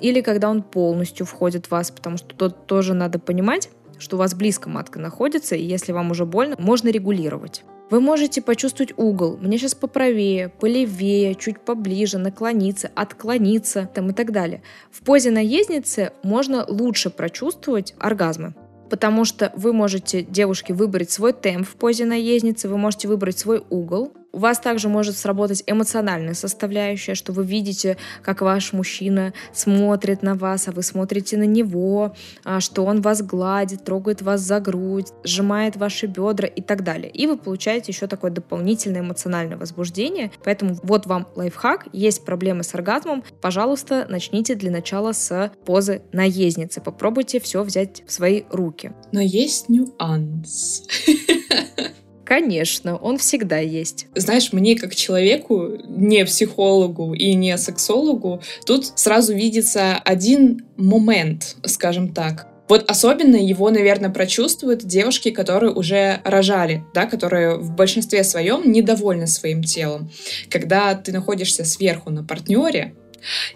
или 0.00 0.20
когда 0.20 0.50
он 0.50 0.62
полностью 0.62 1.26
входит 1.26 1.66
в 1.66 1.70
вас, 1.70 1.90
потому 1.90 2.16
что 2.16 2.34
тут 2.34 2.66
тоже 2.66 2.94
надо 2.94 3.18
понимать, 3.18 3.70
что 3.98 4.16
у 4.16 4.18
вас 4.18 4.34
близко 4.34 4.68
матка 4.68 4.98
находится, 4.98 5.54
и 5.56 5.64
если 5.64 5.92
вам 5.92 6.10
уже 6.10 6.26
больно, 6.26 6.56
можно 6.58 6.88
регулировать. 6.88 7.64
Вы 7.88 8.00
можете 8.00 8.42
почувствовать 8.42 8.92
угол. 8.96 9.38
Мне 9.40 9.58
сейчас 9.58 9.76
поправее, 9.76 10.48
полевее, 10.48 11.36
чуть 11.36 11.60
поближе, 11.60 12.18
наклониться, 12.18 12.90
отклониться 12.96 13.88
там 13.94 14.10
и 14.10 14.12
так 14.12 14.32
далее. 14.32 14.62
В 14.90 15.04
позе 15.04 15.30
наездницы 15.30 16.12
можно 16.24 16.66
лучше 16.66 17.10
прочувствовать 17.10 17.94
оргазмы. 18.00 18.54
Потому 18.88 19.24
что 19.24 19.52
вы 19.56 19.72
можете, 19.72 20.22
девушки, 20.22 20.72
выбрать 20.72 21.10
свой 21.10 21.32
темп 21.32 21.66
в 21.66 21.74
позе 21.74 22.04
наездницы, 22.04 22.68
вы 22.68 22.78
можете 22.78 23.08
выбрать 23.08 23.38
свой 23.38 23.64
угол, 23.68 24.12
у 24.36 24.38
вас 24.38 24.58
также 24.58 24.90
может 24.90 25.16
сработать 25.16 25.62
эмоциональная 25.66 26.34
составляющая, 26.34 27.14
что 27.14 27.32
вы 27.32 27.44
видите, 27.44 27.96
как 28.22 28.42
ваш 28.42 28.74
мужчина 28.74 29.32
смотрит 29.54 30.22
на 30.22 30.34
вас, 30.34 30.68
а 30.68 30.72
вы 30.72 30.82
смотрите 30.82 31.38
на 31.38 31.44
него, 31.44 32.14
а, 32.44 32.60
что 32.60 32.84
он 32.84 33.00
вас 33.00 33.22
гладит, 33.22 33.84
трогает 33.84 34.20
вас 34.20 34.42
за 34.42 34.60
грудь, 34.60 35.06
сжимает 35.24 35.76
ваши 35.76 36.06
бедра 36.06 36.46
и 36.46 36.60
так 36.60 36.84
далее. 36.84 37.10
И 37.10 37.26
вы 37.26 37.38
получаете 37.38 37.92
еще 37.92 38.06
такое 38.08 38.30
дополнительное 38.30 39.00
эмоциональное 39.00 39.56
возбуждение. 39.56 40.30
Поэтому 40.44 40.78
вот 40.82 41.06
вам 41.06 41.26
лайфхак. 41.34 41.86
Есть 41.94 42.26
проблемы 42.26 42.62
с 42.62 42.74
оргазмом, 42.74 43.24
пожалуйста, 43.40 44.06
начните 44.10 44.54
для 44.54 44.70
начала 44.70 45.12
с 45.12 45.50
позы 45.64 46.02
наездницы. 46.12 46.82
Попробуйте 46.82 47.40
все 47.40 47.62
взять 47.62 48.02
в 48.06 48.12
свои 48.12 48.42
руки. 48.50 48.92
Но 49.12 49.20
есть 49.20 49.70
нюанс. 49.70 50.86
Конечно, 52.26 52.96
он 52.96 53.18
всегда 53.18 53.58
есть. 53.58 54.08
Знаешь, 54.16 54.52
мне 54.52 54.74
как 54.74 54.96
человеку, 54.96 55.78
не 55.88 56.24
психологу 56.24 57.14
и 57.14 57.34
не 57.34 57.56
сексологу, 57.56 58.42
тут 58.66 58.98
сразу 58.98 59.32
видится 59.32 59.96
один 60.04 60.64
момент, 60.76 61.56
скажем 61.62 62.12
так. 62.12 62.48
Вот 62.68 62.90
особенно 62.90 63.36
его, 63.36 63.70
наверное, 63.70 64.10
прочувствуют 64.10 64.84
девушки, 64.84 65.30
которые 65.30 65.72
уже 65.72 66.20
рожали, 66.24 66.82
да, 66.92 67.06
которые 67.06 67.58
в 67.58 67.76
большинстве 67.76 68.24
своем 68.24 68.72
недовольны 68.72 69.28
своим 69.28 69.62
телом. 69.62 70.10
Когда 70.50 70.94
ты 70.94 71.12
находишься 71.12 71.64
сверху 71.64 72.10
на 72.10 72.24
партнере, 72.24 72.96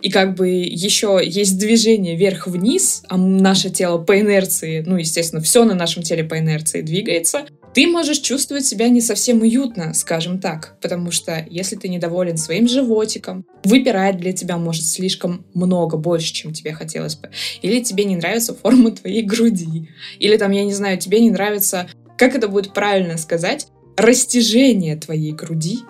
и 0.00 0.10
как 0.10 0.34
бы 0.34 0.48
еще 0.48 1.20
есть 1.22 1.58
движение 1.58 2.16
вверх-вниз, 2.16 3.02
а 3.08 3.16
наше 3.16 3.70
тело 3.70 3.98
по 3.98 4.18
инерции, 4.18 4.82
ну, 4.86 4.96
естественно, 4.96 5.42
все 5.42 5.64
на 5.64 5.74
нашем 5.74 6.02
теле 6.02 6.24
по 6.24 6.38
инерции 6.38 6.82
двигается, 6.82 7.46
ты 7.74 7.86
можешь 7.86 8.18
чувствовать 8.18 8.66
себя 8.66 8.88
не 8.88 9.00
совсем 9.00 9.42
уютно, 9.42 9.94
скажем 9.94 10.40
так, 10.40 10.76
потому 10.80 11.10
что 11.10 11.46
если 11.48 11.76
ты 11.76 11.88
недоволен 11.88 12.36
своим 12.36 12.66
животиком, 12.66 13.46
выпирать 13.64 14.16
для 14.16 14.32
тебя 14.32 14.56
может 14.56 14.86
слишком 14.86 15.44
много, 15.54 15.96
больше, 15.96 16.32
чем 16.32 16.52
тебе 16.52 16.72
хотелось 16.72 17.16
бы, 17.16 17.30
или 17.62 17.80
тебе 17.80 18.04
не 18.04 18.16
нравится 18.16 18.54
форма 18.54 18.90
твоей 18.96 19.22
груди, 19.22 19.88
или 20.18 20.36
там, 20.36 20.50
я 20.50 20.64
не 20.64 20.74
знаю, 20.74 20.98
тебе 20.98 21.20
не 21.20 21.30
нравится, 21.30 21.88
как 22.18 22.34
это 22.34 22.48
будет 22.48 22.72
правильно 22.72 23.16
сказать, 23.16 23.68
растяжение 23.96 24.96
твоей 24.96 25.32
груди 25.32 25.80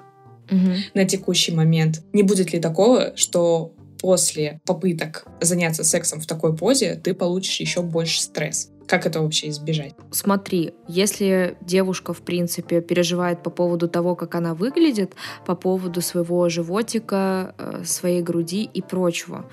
угу. 0.50 0.72
на 0.94 1.04
текущий 1.04 1.52
момент. 1.52 2.02
Не 2.12 2.22
будет 2.22 2.52
ли 2.52 2.60
такого, 2.60 3.12
что 3.16 3.72
после 3.98 4.60
попыток 4.66 5.26
заняться 5.40 5.84
сексом 5.84 6.20
в 6.20 6.26
такой 6.26 6.56
позе 6.56 7.00
ты 7.02 7.14
получишь 7.14 7.60
еще 7.60 7.82
больше 7.82 8.20
стресс? 8.20 8.70
Как 8.90 9.06
это 9.06 9.22
вообще 9.22 9.50
избежать? 9.50 9.94
Смотри, 10.10 10.74
если 10.88 11.56
девушка, 11.60 12.12
в 12.12 12.22
принципе, 12.22 12.80
переживает 12.80 13.40
по 13.40 13.48
поводу 13.48 13.88
того, 13.88 14.16
как 14.16 14.34
она 14.34 14.52
выглядит, 14.52 15.14
по 15.46 15.54
поводу 15.54 16.00
своего 16.00 16.48
животика, 16.48 17.54
э, 17.56 17.84
своей 17.84 18.20
груди 18.20 18.64
и 18.64 18.82
прочего, 18.82 19.44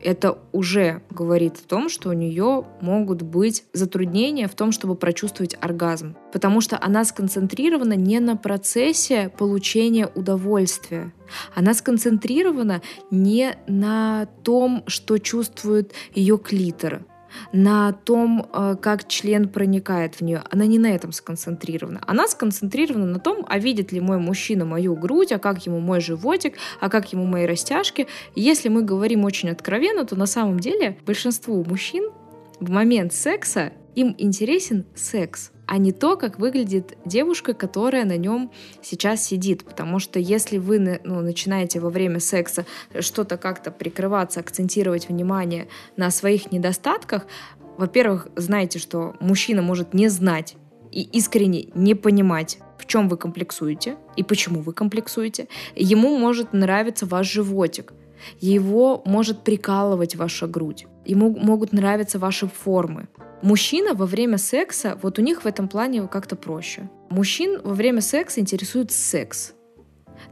это 0.00 0.38
уже 0.52 1.02
говорит 1.10 1.56
о 1.56 1.68
том, 1.68 1.90
что 1.90 2.08
у 2.08 2.12
нее 2.14 2.64
могут 2.80 3.20
быть 3.20 3.64
затруднения 3.74 4.48
в 4.48 4.54
том, 4.54 4.72
чтобы 4.72 4.94
прочувствовать 4.94 5.54
оргазм. 5.60 6.16
Потому 6.32 6.62
что 6.62 6.78
она 6.80 7.04
сконцентрирована 7.04 7.92
не 7.92 8.20
на 8.20 8.36
процессе 8.36 9.30
получения 9.36 10.06
удовольствия. 10.14 11.12
Она 11.54 11.74
сконцентрирована 11.74 12.80
не 13.10 13.54
на 13.66 14.28
том, 14.44 14.82
что 14.86 15.18
чувствует 15.18 15.92
ее 16.14 16.38
клитор 16.38 17.04
на 17.52 17.92
том, 17.92 18.46
э, 18.52 18.76
как 18.80 19.08
член 19.08 19.48
проникает 19.48 20.16
в 20.16 20.20
нее. 20.22 20.42
Она 20.50 20.66
не 20.66 20.78
на 20.78 20.94
этом 20.94 21.12
сконцентрирована. 21.12 22.00
Она 22.06 22.28
сконцентрирована 22.28 23.06
на 23.06 23.18
том, 23.18 23.44
а 23.48 23.58
видит 23.58 23.92
ли 23.92 24.00
мой 24.00 24.18
мужчина 24.18 24.64
мою 24.64 24.96
грудь, 24.96 25.32
а 25.32 25.38
как 25.38 25.66
ему 25.66 25.80
мой 25.80 26.00
животик, 26.00 26.56
а 26.80 26.88
как 26.88 27.12
ему 27.12 27.26
мои 27.26 27.46
растяжки. 27.46 28.06
если 28.34 28.68
мы 28.68 28.82
говорим 28.82 29.24
очень 29.24 29.50
откровенно, 29.50 30.04
то 30.04 30.16
на 30.16 30.26
самом 30.26 30.60
деле 30.60 30.98
большинству 31.06 31.64
мужчин 31.64 32.10
в 32.60 32.70
момент 32.70 33.12
секса 33.12 33.72
им 33.94 34.14
интересен 34.18 34.86
секс 34.94 35.52
а 35.68 35.76
не 35.76 35.92
то, 35.92 36.16
как 36.16 36.38
выглядит 36.38 36.96
девушка, 37.04 37.52
которая 37.52 38.06
на 38.06 38.16
нем 38.16 38.50
сейчас 38.82 39.22
сидит. 39.22 39.64
Потому 39.64 39.98
что 39.98 40.18
если 40.18 40.56
вы 40.56 40.78
ну, 41.04 41.20
начинаете 41.20 41.78
во 41.78 41.90
время 41.90 42.20
секса 42.20 42.64
что-то 42.98 43.36
как-то 43.36 43.70
прикрываться, 43.70 44.40
акцентировать 44.40 45.08
внимание 45.10 45.68
на 45.96 46.10
своих 46.10 46.50
недостатках, 46.50 47.26
во-первых, 47.76 48.28
знаете, 48.34 48.78
что 48.78 49.14
мужчина 49.20 49.60
может 49.60 49.92
не 49.92 50.08
знать 50.08 50.56
и 50.90 51.02
искренне 51.02 51.68
не 51.74 51.94
понимать, 51.94 52.58
в 52.78 52.86
чем 52.86 53.10
вы 53.10 53.18
комплексуете 53.18 53.96
и 54.16 54.22
почему 54.22 54.62
вы 54.62 54.72
комплексуете. 54.72 55.48
Ему 55.76 56.16
может 56.16 56.54
нравиться 56.54 57.04
ваш 57.04 57.30
животик, 57.30 57.92
его 58.40 59.02
может 59.04 59.44
прикалывать 59.44 60.16
ваша 60.16 60.46
грудь, 60.46 60.86
ему 61.04 61.30
могут 61.30 61.72
нравиться 61.72 62.18
ваши 62.18 62.46
формы. 62.46 63.08
Мужчина 63.42 63.94
во 63.94 64.06
время 64.06 64.38
секса, 64.38 64.98
вот 65.02 65.18
у 65.18 65.22
них 65.22 65.42
в 65.44 65.46
этом 65.46 65.68
плане 65.68 66.06
как-то 66.08 66.34
проще. 66.34 66.90
Мужчин 67.10 67.60
во 67.62 67.74
время 67.74 68.00
секса 68.00 68.40
интересует 68.40 68.90
секс. 68.90 69.54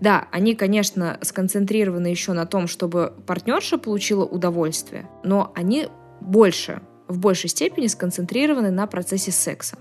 Да, 0.00 0.26
они, 0.32 0.54
конечно, 0.54 1.18
сконцентрированы 1.22 2.08
еще 2.08 2.32
на 2.32 2.46
том, 2.46 2.66
чтобы 2.66 3.14
партнерша 3.26 3.78
получила 3.78 4.24
удовольствие, 4.24 5.08
но 5.22 5.52
они 5.54 5.88
больше, 6.20 6.82
в 7.08 7.18
большей 7.18 7.48
степени 7.48 7.86
сконцентрированы 7.86 8.70
на 8.70 8.86
процессе 8.86 9.30
секса. 9.30 9.78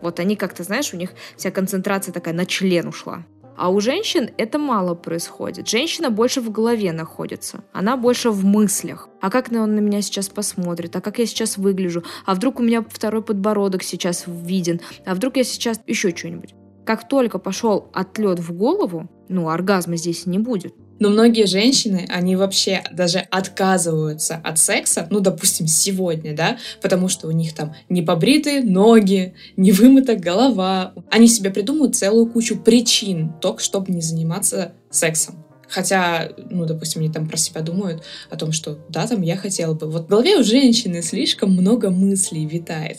Вот 0.00 0.20
они 0.20 0.36
как-то, 0.36 0.62
знаешь, 0.62 0.92
у 0.94 0.96
них 0.96 1.10
вся 1.36 1.50
концентрация 1.50 2.12
такая 2.12 2.34
на 2.34 2.46
член 2.46 2.88
ушла. 2.88 3.24
А 3.56 3.70
у 3.70 3.80
женщин 3.80 4.30
это 4.38 4.58
мало 4.58 4.94
происходит. 4.94 5.68
Женщина 5.68 6.10
больше 6.10 6.40
в 6.40 6.50
голове 6.50 6.92
находится. 6.92 7.64
Она 7.72 7.96
больше 7.96 8.30
в 8.30 8.44
мыслях. 8.44 9.08
А 9.20 9.30
как 9.30 9.50
он 9.52 9.74
на 9.74 9.80
меня 9.80 10.02
сейчас 10.02 10.28
посмотрит? 10.28 10.96
А 10.96 11.00
как 11.00 11.18
я 11.18 11.26
сейчас 11.26 11.58
выгляжу? 11.58 12.02
А 12.24 12.34
вдруг 12.34 12.60
у 12.60 12.62
меня 12.62 12.84
второй 12.88 13.22
подбородок 13.22 13.82
сейчас 13.82 14.24
виден? 14.26 14.80
А 15.04 15.14
вдруг 15.14 15.36
я 15.36 15.44
сейчас 15.44 15.80
еще 15.86 16.14
что-нибудь? 16.14 16.54
Как 16.84 17.08
только 17.08 17.38
пошел 17.38 17.90
отлет 17.92 18.40
в 18.40 18.52
голову, 18.52 19.08
ну, 19.28 19.48
оргазма 19.48 19.96
здесь 19.96 20.26
не 20.26 20.38
будет. 20.38 20.74
Но 21.02 21.10
многие 21.10 21.46
женщины, 21.46 22.06
они 22.10 22.36
вообще 22.36 22.84
даже 22.92 23.18
отказываются 23.18 24.36
от 24.36 24.60
секса, 24.60 25.08
ну, 25.10 25.18
допустим, 25.18 25.66
сегодня, 25.66 26.32
да, 26.32 26.58
потому 26.80 27.08
что 27.08 27.26
у 27.26 27.32
них 27.32 27.56
там 27.56 27.74
не 27.88 28.02
побритые 28.02 28.62
ноги, 28.62 29.34
не 29.56 29.72
вымыта 29.72 30.14
голова. 30.14 30.94
Они 31.10 31.26
себе 31.26 31.50
придумывают 31.50 31.96
целую 31.96 32.26
кучу 32.26 32.56
причин, 32.56 33.32
только 33.40 33.60
чтобы 33.64 33.90
не 33.90 34.00
заниматься 34.00 34.74
сексом. 34.90 35.44
Хотя, 35.68 36.30
ну, 36.50 36.66
допустим, 36.66 37.00
они 37.00 37.10
там 37.10 37.26
про 37.28 37.36
себя 37.36 37.62
думают 37.62 38.04
о 38.30 38.36
том, 38.36 38.52
что 38.52 38.78
да, 38.88 39.04
там 39.08 39.22
я 39.22 39.36
хотела 39.36 39.74
бы. 39.74 39.90
Вот 39.90 40.04
в 40.04 40.06
голове 40.06 40.38
у 40.38 40.44
женщины 40.44 41.02
слишком 41.02 41.50
много 41.50 41.90
мыслей 41.90 42.46
витает. 42.46 42.98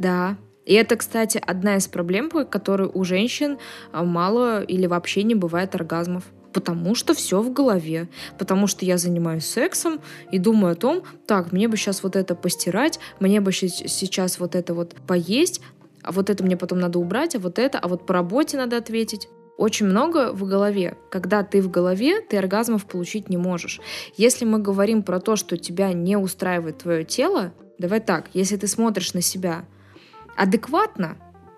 Да, 0.00 0.38
и 0.66 0.74
это, 0.74 0.96
кстати, 0.96 1.40
одна 1.46 1.76
из 1.76 1.86
проблем, 1.86 2.30
по 2.30 2.44
которой 2.44 2.90
у 2.92 3.04
женщин 3.04 3.58
а, 3.92 4.02
мало 4.02 4.60
или 4.60 4.86
вообще 4.86 5.22
не 5.22 5.36
бывает 5.36 5.76
оргазмов 5.76 6.24
потому 6.54 6.94
что 6.94 7.12
все 7.12 7.42
в 7.42 7.52
голове, 7.52 8.08
потому 8.38 8.66
что 8.66 8.86
я 8.86 8.96
занимаюсь 8.96 9.44
сексом 9.44 10.00
и 10.30 10.38
думаю 10.38 10.72
о 10.72 10.76
том, 10.76 11.02
так, 11.26 11.52
мне 11.52 11.68
бы 11.68 11.76
сейчас 11.76 12.02
вот 12.02 12.16
это 12.16 12.34
постирать, 12.34 13.00
мне 13.20 13.40
бы 13.40 13.52
сейчас 13.52 14.38
вот 14.38 14.54
это 14.54 14.72
вот 14.72 14.94
поесть, 15.06 15.60
а 16.02 16.12
вот 16.12 16.30
это 16.30 16.44
мне 16.44 16.56
потом 16.56 16.78
надо 16.78 16.98
убрать, 16.98 17.34
а 17.34 17.40
вот 17.40 17.58
это, 17.58 17.78
а 17.78 17.88
вот 17.88 18.06
по 18.06 18.14
работе 18.14 18.56
надо 18.56 18.76
ответить. 18.76 19.28
Очень 19.56 19.86
много 19.86 20.32
в 20.32 20.44
голове. 20.44 20.96
Когда 21.10 21.42
ты 21.42 21.60
в 21.62 21.70
голове, 21.70 22.20
ты 22.20 22.36
оргазмов 22.38 22.86
получить 22.86 23.28
не 23.28 23.36
можешь. 23.36 23.80
Если 24.16 24.44
мы 24.44 24.58
говорим 24.58 25.02
про 25.02 25.20
то, 25.20 25.36
что 25.36 25.56
тебя 25.56 25.92
не 25.92 26.16
устраивает 26.16 26.78
твое 26.78 27.04
тело, 27.04 27.52
давай 27.78 28.00
так, 28.00 28.30
если 28.32 28.56
ты 28.56 28.66
смотришь 28.66 29.14
на 29.14 29.22
себя 29.22 29.64
адекватно, 30.36 31.16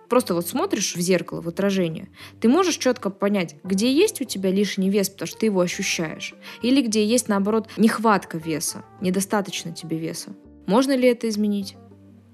просто 0.08 0.34
вот 0.34 0.46
смотришь 0.46 0.94
в 0.96 1.00
зеркало, 1.00 1.40
в 1.40 1.48
отражение, 1.48 2.08
ты 2.40 2.48
можешь 2.48 2.76
четко 2.76 3.10
понять, 3.10 3.56
где 3.64 3.92
есть 3.92 4.20
у 4.20 4.25
тебя 4.25 4.50
лишний 4.50 4.90
вес, 4.90 5.08
потому 5.08 5.26
что 5.26 5.38
ты 5.38 5.46
его 5.46 5.60
ощущаешь, 5.60 6.34
или 6.62 6.82
где 6.82 7.04
есть, 7.04 7.28
наоборот, 7.28 7.68
нехватка 7.76 8.38
веса, 8.38 8.84
недостаточно 9.00 9.72
тебе 9.72 9.98
веса. 9.98 10.30
Можно 10.66 10.96
ли 10.96 11.08
это 11.08 11.28
изменить? 11.28 11.76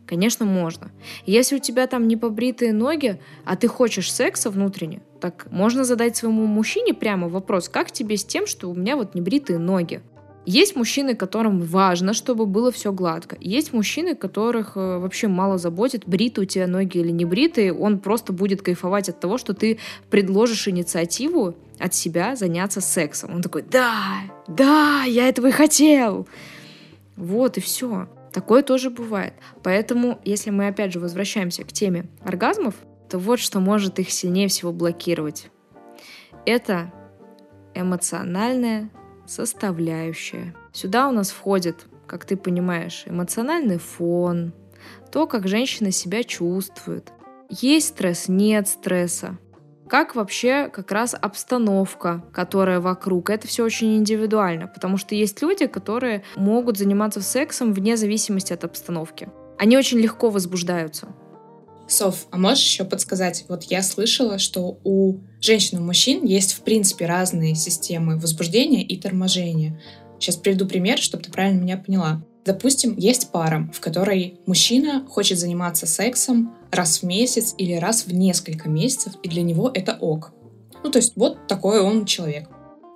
Конечно, 0.06 0.44
можно. 0.44 0.90
Если 1.26 1.56
у 1.56 1.58
тебя 1.58 1.86
там 1.86 2.08
не 2.08 2.16
побритые 2.16 2.72
ноги, 2.72 3.20
а 3.44 3.56
ты 3.56 3.68
хочешь 3.68 4.12
секса 4.12 4.50
внутренне, 4.50 5.02
так 5.20 5.46
можно 5.50 5.84
задать 5.84 6.16
своему 6.16 6.46
мужчине 6.46 6.92
прямо 6.92 7.28
вопрос, 7.28 7.68
как 7.68 7.92
тебе 7.92 8.16
с 8.16 8.24
тем, 8.24 8.46
что 8.46 8.68
у 8.68 8.74
меня 8.74 8.96
вот 8.96 9.14
не 9.14 9.20
бритые 9.20 9.58
ноги? 9.58 10.02
Есть 10.44 10.74
мужчины, 10.74 11.14
которым 11.14 11.60
важно, 11.60 12.14
чтобы 12.14 12.46
было 12.46 12.72
все 12.72 12.92
гладко. 12.92 13.36
Есть 13.40 13.72
мужчины, 13.72 14.16
которых 14.16 14.76
э, 14.76 14.98
вообще 14.98 15.28
мало 15.28 15.56
заботит, 15.56 16.02
бритые 16.06 16.44
у 16.44 16.46
тебя 16.46 16.66
ноги 16.66 16.98
или 16.98 17.10
не 17.10 17.24
бритые. 17.24 17.72
Он 17.72 18.00
просто 18.00 18.32
будет 18.32 18.60
кайфовать 18.60 19.08
от 19.08 19.20
того, 19.20 19.38
что 19.38 19.54
ты 19.54 19.78
предложишь 20.10 20.66
инициативу 20.66 21.54
от 21.78 21.94
себя 21.94 22.34
заняться 22.34 22.80
сексом. 22.80 23.34
Он 23.34 23.42
такой, 23.42 23.62
да, 23.62 24.22
да, 24.48 25.04
я 25.04 25.28
этого 25.28 25.46
и 25.46 25.52
хотел. 25.52 26.26
Вот 27.16 27.56
и 27.56 27.60
все. 27.60 28.08
Такое 28.32 28.62
тоже 28.62 28.90
бывает. 28.90 29.34
Поэтому, 29.62 30.18
если 30.24 30.50
мы 30.50 30.66
опять 30.66 30.92
же 30.92 30.98
возвращаемся 30.98 31.62
к 31.62 31.72
теме 31.72 32.06
оргазмов, 32.24 32.74
то 33.08 33.18
вот 33.18 33.38
что 33.38 33.60
может 33.60 34.00
их 34.00 34.10
сильнее 34.10 34.48
всего 34.48 34.72
блокировать. 34.72 35.50
Это 36.46 36.92
эмоциональная 37.74 38.90
составляющая. 39.26 40.54
Сюда 40.72 41.08
у 41.08 41.12
нас 41.12 41.30
входит, 41.30 41.86
как 42.06 42.24
ты 42.24 42.36
понимаешь, 42.36 43.04
эмоциональный 43.06 43.78
фон, 43.78 44.52
то, 45.10 45.26
как 45.26 45.46
женщина 45.46 45.90
себя 45.90 46.24
чувствует. 46.24 47.12
Есть 47.48 47.88
стресс, 47.88 48.28
нет 48.28 48.68
стресса. 48.68 49.38
Как 49.88 50.14
вообще 50.14 50.70
как 50.72 50.90
раз 50.90 51.14
обстановка, 51.14 52.24
которая 52.32 52.80
вокруг. 52.80 53.28
Это 53.28 53.46
все 53.46 53.62
очень 53.62 53.98
индивидуально, 53.98 54.66
потому 54.66 54.96
что 54.96 55.14
есть 55.14 55.42
люди, 55.42 55.66
которые 55.66 56.24
могут 56.34 56.78
заниматься 56.78 57.20
сексом 57.20 57.74
вне 57.74 57.98
зависимости 57.98 58.54
от 58.54 58.64
обстановки. 58.64 59.28
Они 59.58 59.76
очень 59.76 59.98
легко 59.98 60.30
возбуждаются. 60.30 61.08
Соф, 61.86 62.26
а 62.30 62.38
можешь 62.38 62.64
еще 62.64 62.84
подсказать? 62.84 63.44
Вот 63.48 63.64
я 63.64 63.82
слышала, 63.82 64.38
что 64.38 64.78
у 64.84 65.18
женщин 65.40 65.78
и 65.78 65.80
мужчин 65.80 66.24
есть, 66.24 66.52
в 66.54 66.62
принципе, 66.62 67.06
разные 67.06 67.54
системы 67.54 68.18
возбуждения 68.18 68.82
и 68.82 68.96
торможения. 68.96 69.80
Сейчас 70.18 70.36
приведу 70.36 70.66
пример, 70.66 70.98
чтобы 70.98 71.24
ты 71.24 71.30
правильно 71.30 71.60
меня 71.60 71.76
поняла. 71.76 72.24
Допустим, 72.44 72.96
есть 72.96 73.30
пара, 73.30 73.70
в 73.72 73.80
которой 73.80 74.38
мужчина 74.46 75.06
хочет 75.08 75.38
заниматься 75.38 75.86
сексом 75.86 76.54
раз 76.70 76.98
в 76.98 77.02
месяц 77.04 77.54
или 77.56 77.74
раз 77.74 78.06
в 78.06 78.12
несколько 78.12 78.68
месяцев, 78.68 79.12
и 79.22 79.28
для 79.28 79.42
него 79.42 79.70
это 79.72 79.96
ок. 80.00 80.32
Ну, 80.82 80.90
то 80.90 80.98
есть 80.98 81.12
вот 81.16 81.46
такой 81.46 81.80
он 81.80 82.04
человек 82.04 82.48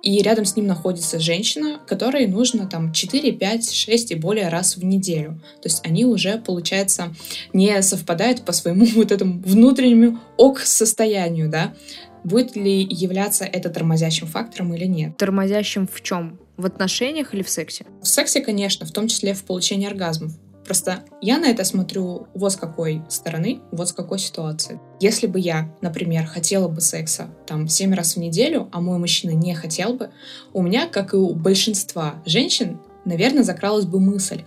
и 0.07 0.21
рядом 0.21 0.45
с 0.45 0.55
ним 0.55 0.67
находится 0.67 1.19
женщина, 1.19 1.81
которой 1.85 2.27
нужно 2.27 2.65
там 2.65 2.93
4, 2.93 3.33
5, 3.33 3.71
6 3.73 4.11
и 4.11 4.15
более 4.15 4.47
раз 4.47 4.77
в 4.77 4.85
неделю. 4.85 5.41
То 5.61 5.67
есть 5.67 5.85
они 5.85 6.05
уже, 6.05 6.37
получается, 6.37 7.13
не 7.51 7.81
совпадают 7.81 8.45
по 8.45 8.53
своему 8.53 8.85
вот 8.95 9.11
этому 9.11 9.41
внутреннему 9.41 10.17
ок-состоянию, 10.37 11.49
да. 11.49 11.73
Будет 12.23 12.55
ли 12.55 12.87
являться 12.89 13.43
это 13.43 13.69
тормозящим 13.69 14.27
фактором 14.27 14.73
или 14.73 14.85
нет? 14.85 15.17
Тормозящим 15.17 15.87
в 15.87 16.01
чем? 16.01 16.39
В 16.55 16.65
отношениях 16.65 17.33
или 17.33 17.43
в 17.43 17.49
сексе? 17.49 17.85
В 18.01 18.07
сексе, 18.07 18.39
конечно, 18.39 18.85
в 18.85 18.91
том 18.91 19.09
числе 19.09 19.33
в 19.33 19.43
получении 19.43 19.87
оргазмов. 19.87 20.31
Просто 20.67 20.99
я 21.21 21.39
на 21.39 21.45
это 21.45 21.63
смотрю 21.63 22.27
вот 22.33 22.51
с 22.51 22.57
какой 22.57 23.01
стороны, 23.07 23.61
вот 23.71 23.87
с 23.87 23.93
какой 23.93 24.19
ситуации. 24.19 24.81
Если 24.99 25.25
бы 25.25 25.39
я, 25.39 25.73
например, 25.79 26.25
хотела 26.25 26.67
бы 26.67 26.81
секса 26.81 27.29
там 27.45 27.69
7 27.69 27.93
раз 27.93 28.15
в 28.15 28.19
неделю, 28.19 28.67
а 28.73 28.81
мой 28.81 28.97
мужчина 28.97 29.31
не 29.31 29.55
хотел 29.55 29.93
бы, 29.93 30.09
у 30.51 30.61
меня, 30.61 30.87
как 30.87 31.13
и 31.13 31.17
у 31.17 31.33
большинства 31.33 32.15
женщин, 32.25 32.81
наверное, 33.05 33.43
закралась 33.43 33.85
бы 33.85 34.01
мысль, 34.01 34.43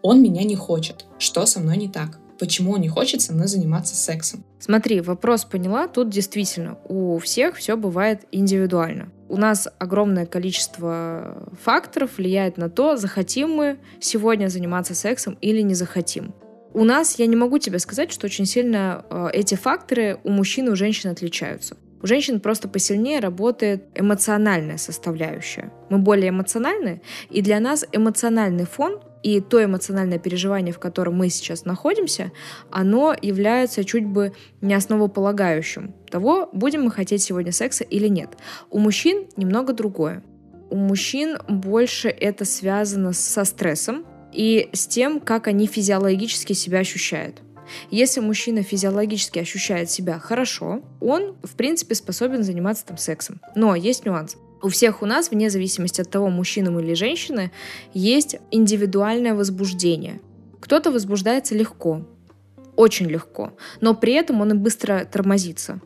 он 0.00 0.22
меня 0.22 0.42
не 0.42 0.56
хочет, 0.56 1.04
что 1.18 1.44
со 1.44 1.60
мной 1.60 1.76
не 1.76 1.88
так, 1.88 2.18
почему 2.38 2.72
он 2.72 2.80
не 2.80 2.88
хочет 2.88 3.20
со 3.20 3.34
мной 3.34 3.46
заниматься 3.46 3.94
сексом. 3.94 4.44
Смотри, 4.60 5.02
вопрос 5.02 5.44
поняла, 5.44 5.86
тут 5.86 6.08
действительно 6.08 6.78
у 6.88 7.18
всех 7.18 7.56
все 7.56 7.76
бывает 7.76 8.22
индивидуально 8.32 9.10
у 9.28 9.36
нас 9.36 9.68
огромное 9.78 10.26
количество 10.26 11.48
факторов 11.62 12.18
влияет 12.18 12.56
на 12.56 12.68
то, 12.70 12.96
захотим 12.96 13.50
мы 13.50 13.78
сегодня 14.00 14.48
заниматься 14.48 14.94
сексом 14.94 15.36
или 15.40 15.60
не 15.60 15.74
захотим. 15.74 16.34
У 16.74 16.84
нас, 16.84 17.18
я 17.18 17.26
не 17.26 17.36
могу 17.36 17.58
тебе 17.58 17.78
сказать, 17.78 18.12
что 18.12 18.26
очень 18.26 18.46
сильно 18.46 19.04
э, 19.10 19.28
эти 19.32 19.54
факторы 19.54 20.18
у 20.22 20.30
мужчин 20.30 20.68
и 20.68 20.70
у 20.70 20.76
женщин 20.76 21.10
отличаются. 21.10 21.76
У 22.02 22.06
женщин 22.06 22.40
просто 22.40 22.68
посильнее 22.68 23.20
работает 23.20 23.84
эмоциональная 23.94 24.78
составляющая. 24.78 25.72
Мы 25.90 25.98
более 25.98 26.30
эмоциональны, 26.30 27.02
и 27.30 27.42
для 27.42 27.58
нас 27.60 27.84
эмоциональный 27.92 28.66
фон 28.66 29.00
и 29.22 29.40
то 29.40 29.62
эмоциональное 29.62 30.18
переживание, 30.18 30.72
в 30.72 30.78
котором 30.78 31.16
мы 31.16 31.28
сейчас 31.28 31.64
находимся, 31.64 32.30
оно 32.70 33.16
является 33.20 33.84
чуть 33.84 34.06
бы 34.06 34.32
не 34.60 34.74
основополагающим 34.74 35.94
того, 36.08 36.48
будем 36.52 36.84
мы 36.84 36.90
хотеть 36.90 37.22
сегодня 37.22 37.50
секса 37.50 37.84
или 37.84 38.06
нет. 38.06 38.30
У 38.70 38.78
мужчин 38.78 39.26
немного 39.36 39.72
другое. 39.72 40.22
У 40.70 40.76
мужчин 40.76 41.38
больше 41.48 42.08
это 42.08 42.44
связано 42.44 43.12
со 43.12 43.44
стрессом 43.44 44.04
и 44.32 44.68
с 44.72 44.86
тем, 44.86 45.20
как 45.20 45.48
они 45.48 45.66
физиологически 45.66 46.52
себя 46.52 46.80
ощущают. 46.80 47.42
Если 47.90 48.20
мужчина 48.20 48.62
физиологически 48.62 49.38
ощущает 49.38 49.90
себя 49.90 50.18
хорошо, 50.18 50.82
он, 51.00 51.36
в 51.42 51.54
принципе, 51.56 51.94
способен 51.94 52.42
заниматься 52.42 52.86
там 52.86 52.98
сексом. 52.98 53.40
Но 53.54 53.74
есть 53.74 54.04
нюанс. 54.04 54.36
У 54.60 54.68
всех 54.68 55.02
у 55.02 55.06
нас, 55.06 55.30
вне 55.30 55.50
зависимости 55.50 56.00
от 56.00 56.10
того, 56.10 56.30
мужчина 56.30 56.70
мы 56.70 56.82
или 56.82 56.94
женщины, 56.94 57.52
есть 57.94 58.36
индивидуальное 58.50 59.34
возбуждение. 59.34 60.20
Кто-то 60.60 60.90
возбуждается 60.90 61.54
легко, 61.54 62.04
очень 62.74 63.06
легко, 63.06 63.52
но 63.80 63.94
при 63.94 64.14
этом 64.14 64.40
он 64.40 64.52
и 64.52 64.54
быстро 64.54 65.04
тормозится. 65.04 65.80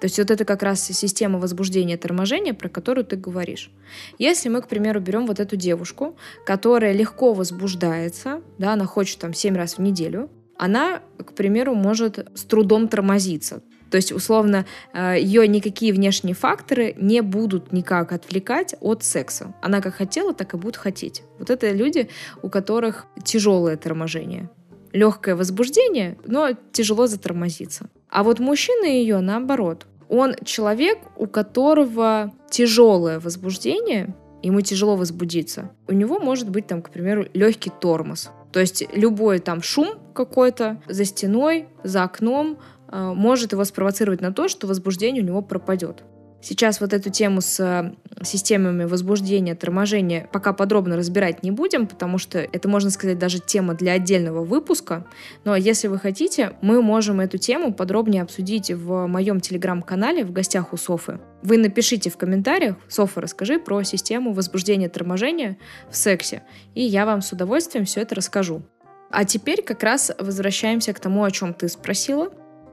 То 0.00 0.04
есть 0.04 0.18
вот 0.18 0.30
это 0.30 0.44
как 0.44 0.62
раз 0.62 0.84
система 0.84 1.38
возбуждения 1.38 1.96
торможения, 1.96 2.54
про 2.54 2.68
которую 2.68 3.04
ты 3.04 3.16
говоришь. 3.16 3.70
Если 4.18 4.48
мы, 4.48 4.62
к 4.62 4.68
примеру, 4.68 5.00
берем 5.00 5.26
вот 5.26 5.40
эту 5.40 5.56
девушку, 5.56 6.16
которая 6.46 6.92
легко 6.92 7.32
возбуждается, 7.32 8.42
да, 8.58 8.74
она 8.74 8.86
хочет 8.86 9.18
там 9.18 9.34
7 9.34 9.56
раз 9.56 9.78
в 9.78 9.80
неделю, 9.80 10.30
она, 10.58 11.00
к 11.16 11.32
примеру, 11.32 11.74
может 11.74 12.28
с 12.34 12.44
трудом 12.44 12.88
тормозиться. 12.88 13.62
То 13.90 13.96
есть, 13.96 14.12
условно, 14.12 14.66
э, 14.92 15.16
ее 15.18 15.48
никакие 15.48 15.92
внешние 15.92 16.34
факторы 16.34 16.94
не 16.98 17.22
будут 17.22 17.72
никак 17.72 18.12
отвлекать 18.12 18.74
от 18.80 19.02
секса. 19.02 19.54
Она 19.62 19.80
как 19.80 19.94
хотела, 19.94 20.34
так 20.34 20.52
и 20.54 20.56
будет 20.58 20.76
хотеть. 20.76 21.22
Вот 21.38 21.48
это 21.48 21.70
люди, 21.70 22.10
у 22.42 22.50
которых 22.50 23.06
тяжелое 23.24 23.76
торможение. 23.76 24.50
Легкое 24.92 25.36
возбуждение, 25.36 26.18
но 26.26 26.50
тяжело 26.72 27.06
затормозиться. 27.06 27.88
А 28.10 28.22
вот 28.22 28.40
мужчина 28.40 28.84
ее 28.84 29.20
наоборот. 29.20 29.86
Он 30.08 30.34
человек, 30.44 30.98
у 31.16 31.26
которого 31.26 32.32
тяжелое 32.50 33.20
возбуждение, 33.20 34.14
ему 34.42 34.60
тяжело 34.60 34.96
возбудиться. 34.96 35.70
У 35.86 35.92
него 35.92 36.18
может 36.18 36.48
быть 36.48 36.66
там, 36.66 36.82
к 36.82 36.90
примеру, 36.90 37.26
легкий 37.34 37.70
тормоз. 37.70 38.30
То 38.52 38.60
есть 38.60 38.84
любой 38.94 39.40
там 39.40 39.62
шум 39.62 39.98
какой-то 40.14 40.80
за 40.88 41.04
стеной, 41.04 41.68
за 41.84 42.04
окном, 42.04 42.58
Э, 42.90 43.12
может 43.14 43.52
его 43.52 43.64
спровоцировать 43.64 44.20
на 44.20 44.32
то, 44.32 44.48
что 44.48 44.66
возбуждение 44.66 45.22
у 45.22 45.26
него 45.26 45.42
пропадет. 45.42 46.04
Сейчас 46.40 46.80
вот 46.80 46.92
эту 46.92 47.10
тему 47.10 47.40
с 47.40 47.58
э, 47.58 47.94
системами 48.24 48.84
возбуждения, 48.84 49.56
торможения 49.56 50.28
пока 50.32 50.52
подробно 50.52 50.96
разбирать 50.96 51.42
не 51.42 51.50
будем, 51.50 51.88
потому 51.88 52.18
что 52.18 52.38
это, 52.38 52.68
можно 52.68 52.90
сказать, 52.90 53.18
даже 53.18 53.40
тема 53.40 53.74
для 53.74 53.92
отдельного 53.92 54.44
выпуска. 54.44 55.04
Но 55.44 55.56
если 55.56 55.88
вы 55.88 55.98
хотите, 55.98 56.52
мы 56.60 56.80
можем 56.80 57.20
эту 57.20 57.38
тему 57.38 57.74
подробнее 57.74 58.22
обсудить 58.22 58.70
в 58.70 59.06
моем 59.06 59.40
телеграм-канале 59.40 60.24
в 60.24 60.30
гостях 60.30 60.72
у 60.72 60.76
Софы. 60.76 61.18
Вы 61.42 61.58
напишите 61.58 62.08
в 62.08 62.16
комментариях, 62.16 62.76
Софа, 62.88 63.20
расскажи 63.20 63.58
про 63.58 63.82
систему 63.82 64.32
возбуждения 64.32 64.88
торможения 64.88 65.58
в 65.90 65.96
сексе, 65.96 66.42
и 66.74 66.82
я 66.82 67.04
вам 67.04 67.20
с 67.20 67.32
удовольствием 67.32 67.84
все 67.84 68.02
это 68.02 68.14
расскажу. 68.14 68.62
А 69.10 69.24
теперь 69.24 69.62
как 69.62 69.82
раз 69.82 70.12
возвращаемся 70.18 70.92
к 70.92 71.00
тому, 71.00 71.24
о 71.24 71.30
чем 71.30 71.54
ты 71.54 71.68
спросила. 71.68 72.30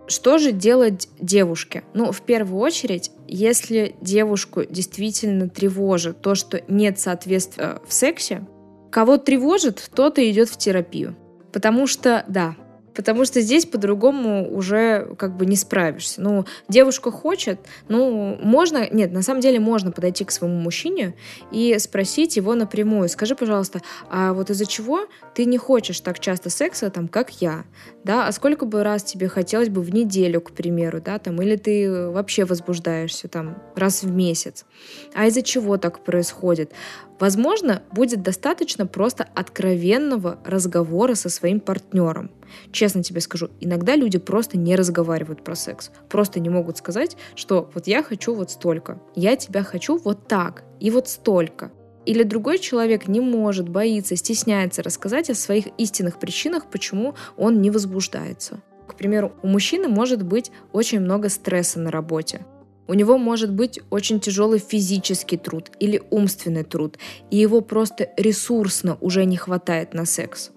Что 0.08 0.38
же 0.38 0.52
делать 0.52 1.10
девушке? 1.20 1.84
Ну, 1.94 2.12
в 2.12 2.22
первую 2.22 2.62
очередь, 2.62 3.12
если 3.28 3.96
девушку 4.02 4.64
действительно 4.64 5.50
тревожит 5.50 6.22
то, 6.22 6.36
что 6.36 6.62
нет 6.68 7.00
соответствия 7.00 7.80
в 7.88 7.94
сексе, 7.94 8.46
кого 8.92 9.18
тревожит, 9.18 9.90
тот 9.96 10.20
и 10.20 10.30
идет 10.30 10.50
в 10.50 10.58
терапию. 10.58 11.16
Потому 11.52 11.88
что, 11.88 12.24
да, 12.28 12.56
потому 12.96 13.26
что 13.26 13.42
здесь 13.42 13.66
по-другому 13.66 14.50
уже 14.56 15.16
как 15.18 15.36
бы 15.36 15.46
не 15.46 15.56
справишься. 15.56 16.22
Ну, 16.22 16.46
девушка 16.70 17.12
хочет, 17.12 17.60
ну, 17.88 18.38
можно, 18.42 18.90
нет, 18.90 19.12
на 19.12 19.22
самом 19.22 19.42
деле 19.42 19.60
можно 19.60 19.92
подойти 19.92 20.24
к 20.24 20.32
своему 20.32 20.58
мужчине 20.58 21.16
и 21.52 21.78
спросить 21.80 22.38
его 22.38 22.56
напрямую, 22.56 23.10
скажи, 23.10 23.36
пожалуйста, 23.36 23.82
а 24.10 24.34
вот 24.34 24.50
из-за 24.50 24.66
чего 24.66 25.08
ты 25.34 25.46
не 25.46 25.58
хочешь 25.58 26.00
так 26.00 26.20
часто 26.20 26.50
секса, 26.50 26.90
там, 26.90 27.08
как 27.08 27.42
я, 27.42 27.66
да, 28.04 28.28
а 28.28 28.32
сколько 28.32 28.66
бы 28.66 28.84
раз 28.84 29.04
тебе 29.04 29.28
хотелось 29.28 29.70
бы 29.70 29.82
в 29.82 29.94
неделю, 29.94 30.42
к 30.42 30.52
примеру, 30.52 31.02
да, 31.02 31.20
там, 31.20 31.42
или 31.42 31.56
ты 31.56 32.10
вообще 32.10 32.46
возбуждаешься, 32.46 33.28
там, 33.28 33.58
раз 33.76 34.04
в 34.04 34.12
месяц, 34.12 34.66
а 35.14 35.28
из-за 35.28 35.42
чего 35.42 35.78
так 35.78 36.04
происходит? 36.04 36.72
Возможно, 37.20 37.82
будет 37.92 38.22
достаточно 38.22 38.86
просто 38.86 39.28
откровенного 39.36 40.40
разговора 40.44 41.16
со 41.16 41.30
своим 41.30 41.60
партнером. 41.60 42.30
Честно 42.72 43.04
тебе 43.04 43.22
скажу, 43.22 43.50
иногда 43.62 43.96
люди 43.96 44.18
просто 44.18 44.58
не 44.58 44.76
разговаривают 44.76 45.44
про 45.44 45.56
секс. 45.56 45.92
Просто 46.10 46.40
не 46.40 46.50
могут 46.50 46.78
сказать, 46.78 47.16
что 47.36 47.70
вот 47.74 47.88
я 47.88 48.04
хочу 48.04 48.36
вот 48.36 48.52
столько, 48.52 49.00
я 49.16 49.36
тебя 49.38 49.64
хочу 49.64 49.98
вот 49.98 50.28
так 50.28 50.64
и 50.80 50.92
вот 50.92 51.08
столько. 51.08 51.72
Или 52.06 52.24
другой 52.24 52.60
человек 52.60 53.08
не 53.08 53.20
может, 53.20 53.68
боится, 53.68 54.16
стесняется 54.16 54.84
рассказать 54.84 55.30
о 55.30 55.36
своих 55.36 55.68
истинных 55.78 56.20
причинах, 56.20 56.70
почему 56.70 57.16
он 57.36 57.62
не 57.62 57.72
возбуждается. 57.72 58.62
К 58.88 58.96
примеру, 58.96 59.34
у 59.42 59.48
мужчины 59.48 59.88
может 59.88 60.22
быть 60.22 60.52
очень 60.72 61.00
много 61.00 61.30
стресса 61.30 61.80
на 61.80 61.90
работе. 61.90 62.46
У 62.88 62.94
него 62.94 63.18
может 63.18 63.52
быть 63.52 63.80
очень 63.90 64.20
тяжелый 64.20 64.60
физический 64.60 65.38
труд 65.38 65.72
или 65.80 66.02
умственный 66.10 66.64
труд, 66.64 66.98
и 67.32 67.38
его 67.38 67.62
просто 67.62 68.10
ресурсно 68.18 68.98
уже 69.02 69.26
не 69.26 69.38
хватает 69.38 69.94
на 69.94 70.06
секс 70.06 70.52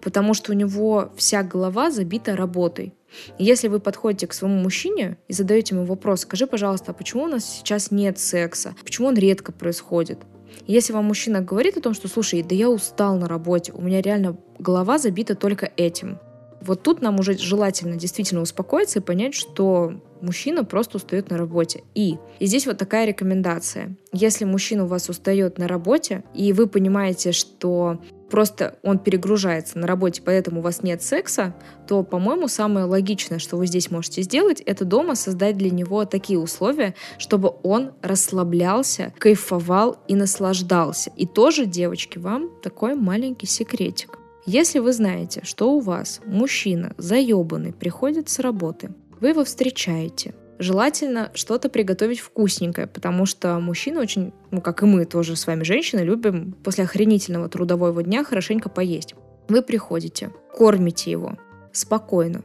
потому 0.00 0.34
что 0.34 0.52
у 0.52 0.54
него 0.54 1.12
вся 1.16 1.42
голова 1.42 1.90
забита 1.90 2.36
работой. 2.36 2.94
Если 3.38 3.68
вы 3.68 3.80
подходите 3.80 4.26
к 4.26 4.32
своему 4.32 4.58
мужчине 4.58 5.18
и 5.28 5.32
задаете 5.32 5.74
ему 5.74 5.86
вопрос, 5.86 6.20
скажи, 6.20 6.46
пожалуйста, 6.46 6.90
а 6.90 6.94
почему 6.94 7.24
у 7.24 7.28
нас 7.28 7.44
сейчас 7.44 7.90
нет 7.90 8.18
секса? 8.18 8.74
Почему 8.84 9.08
он 9.08 9.14
редко 9.14 9.52
происходит? 9.52 10.18
Если 10.66 10.92
вам 10.92 11.04
мужчина 11.04 11.40
говорит 11.40 11.76
о 11.76 11.80
том, 11.80 11.94
что, 11.94 12.08
слушай, 12.08 12.42
да 12.42 12.54
я 12.54 12.70
устал 12.70 13.16
на 13.18 13.28
работе, 13.28 13.72
у 13.72 13.80
меня 13.80 14.00
реально 14.02 14.36
голова 14.58 14.98
забита 14.98 15.34
только 15.34 15.70
этим. 15.76 16.18
Вот 16.60 16.82
тут 16.82 17.02
нам 17.02 17.20
уже 17.20 17.36
желательно 17.36 17.96
действительно 17.96 18.40
успокоиться 18.40 18.98
и 18.98 19.02
понять, 19.02 19.34
что 19.34 20.00
мужчина 20.20 20.64
просто 20.64 20.96
устает 20.96 21.30
на 21.30 21.36
работе. 21.36 21.82
И, 21.94 22.16
и 22.38 22.46
здесь 22.46 22.66
вот 22.66 22.78
такая 22.78 23.06
рекомендация. 23.06 23.96
Если 24.12 24.44
мужчина 24.44 24.84
у 24.84 24.86
вас 24.86 25.08
устает 25.08 25.58
на 25.58 25.68
работе, 25.68 26.24
и 26.34 26.52
вы 26.52 26.66
понимаете, 26.66 27.32
что 27.32 28.00
просто 28.30 28.78
он 28.82 28.98
перегружается 28.98 29.78
на 29.78 29.86
работе, 29.86 30.22
поэтому 30.24 30.60
у 30.60 30.62
вас 30.62 30.82
нет 30.82 31.02
секса, 31.02 31.54
то, 31.86 32.02
по-моему, 32.02 32.48
самое 32.48 32.86
логичное, 32.86 33.38
что 33.38 33.56
вы 33.56 33.66
здесь 33.66 33.90
можете 33.90 34.22
сделать, 34.22 34.60
это 34.60 34.84
дома 34.84 35.14
создать 35.14 35.56
для 35.56 35.70
него 35.70 36.04
такие 36.04 36.38
условия, 36.38 36.94
чтобы 37.18 37.52
он 37.62 37.92
расслаблялся, 38.02 39.12
кайфовал 39.18 39.98
и 40.08 40.14
наслаждался. 40.14 41.12
И 41.16 41.26
тоже, 41.26 41.66
девочки, 41.66 42.18
вам 42.18 42.50
такой 42.62 42.94
маленький 42.94 43.46
секретик. 43.46 44.18
Если 44.48 44.78
вы 44.78 44.92
знаете, 44.92 45.40
что 45.42 45.72
у 45.72 45.80
вас 45.80 46.20
мужчина 46.24 46.94
заебанный 46.98 47.72
приходит 47.72 48.28
с 48.28 48.38
работы, 48.38 48.90
вы 49.20 49.28
его 49.28 49.44
встречаете, 49.44 50.34
Желательно 50.58 51.30
что-то 51.34 51.68
приготовить 51.68 52.20
вкусненькое, 52.20 52.86
потому 52.86 53.26
что 53.26 53.58
мужчины 53.60 54.00
очень, 54.00 54.32
ну 54.50 54.62
как 54.62 54.82
и 54.82 54.86
мы 54.86 55.04
тоже 55.04 55.36
с 55.36 55.46
вами, 55.46 55.64
женщины, 55.64 56.00
любим 56.00 56.54
после 56.64 56.84
охренительного 56.84 57.48
трудового 57.48 58.02
дня 58.02 58.24
хорошенько 58.24 58.70
поесть. 58.70 59.14
Вы 59.48 59.60
приходите, 59.60 60.32
кормите 60.56 61.10
его 61.10 61.36
спокойно, 61.72 62.42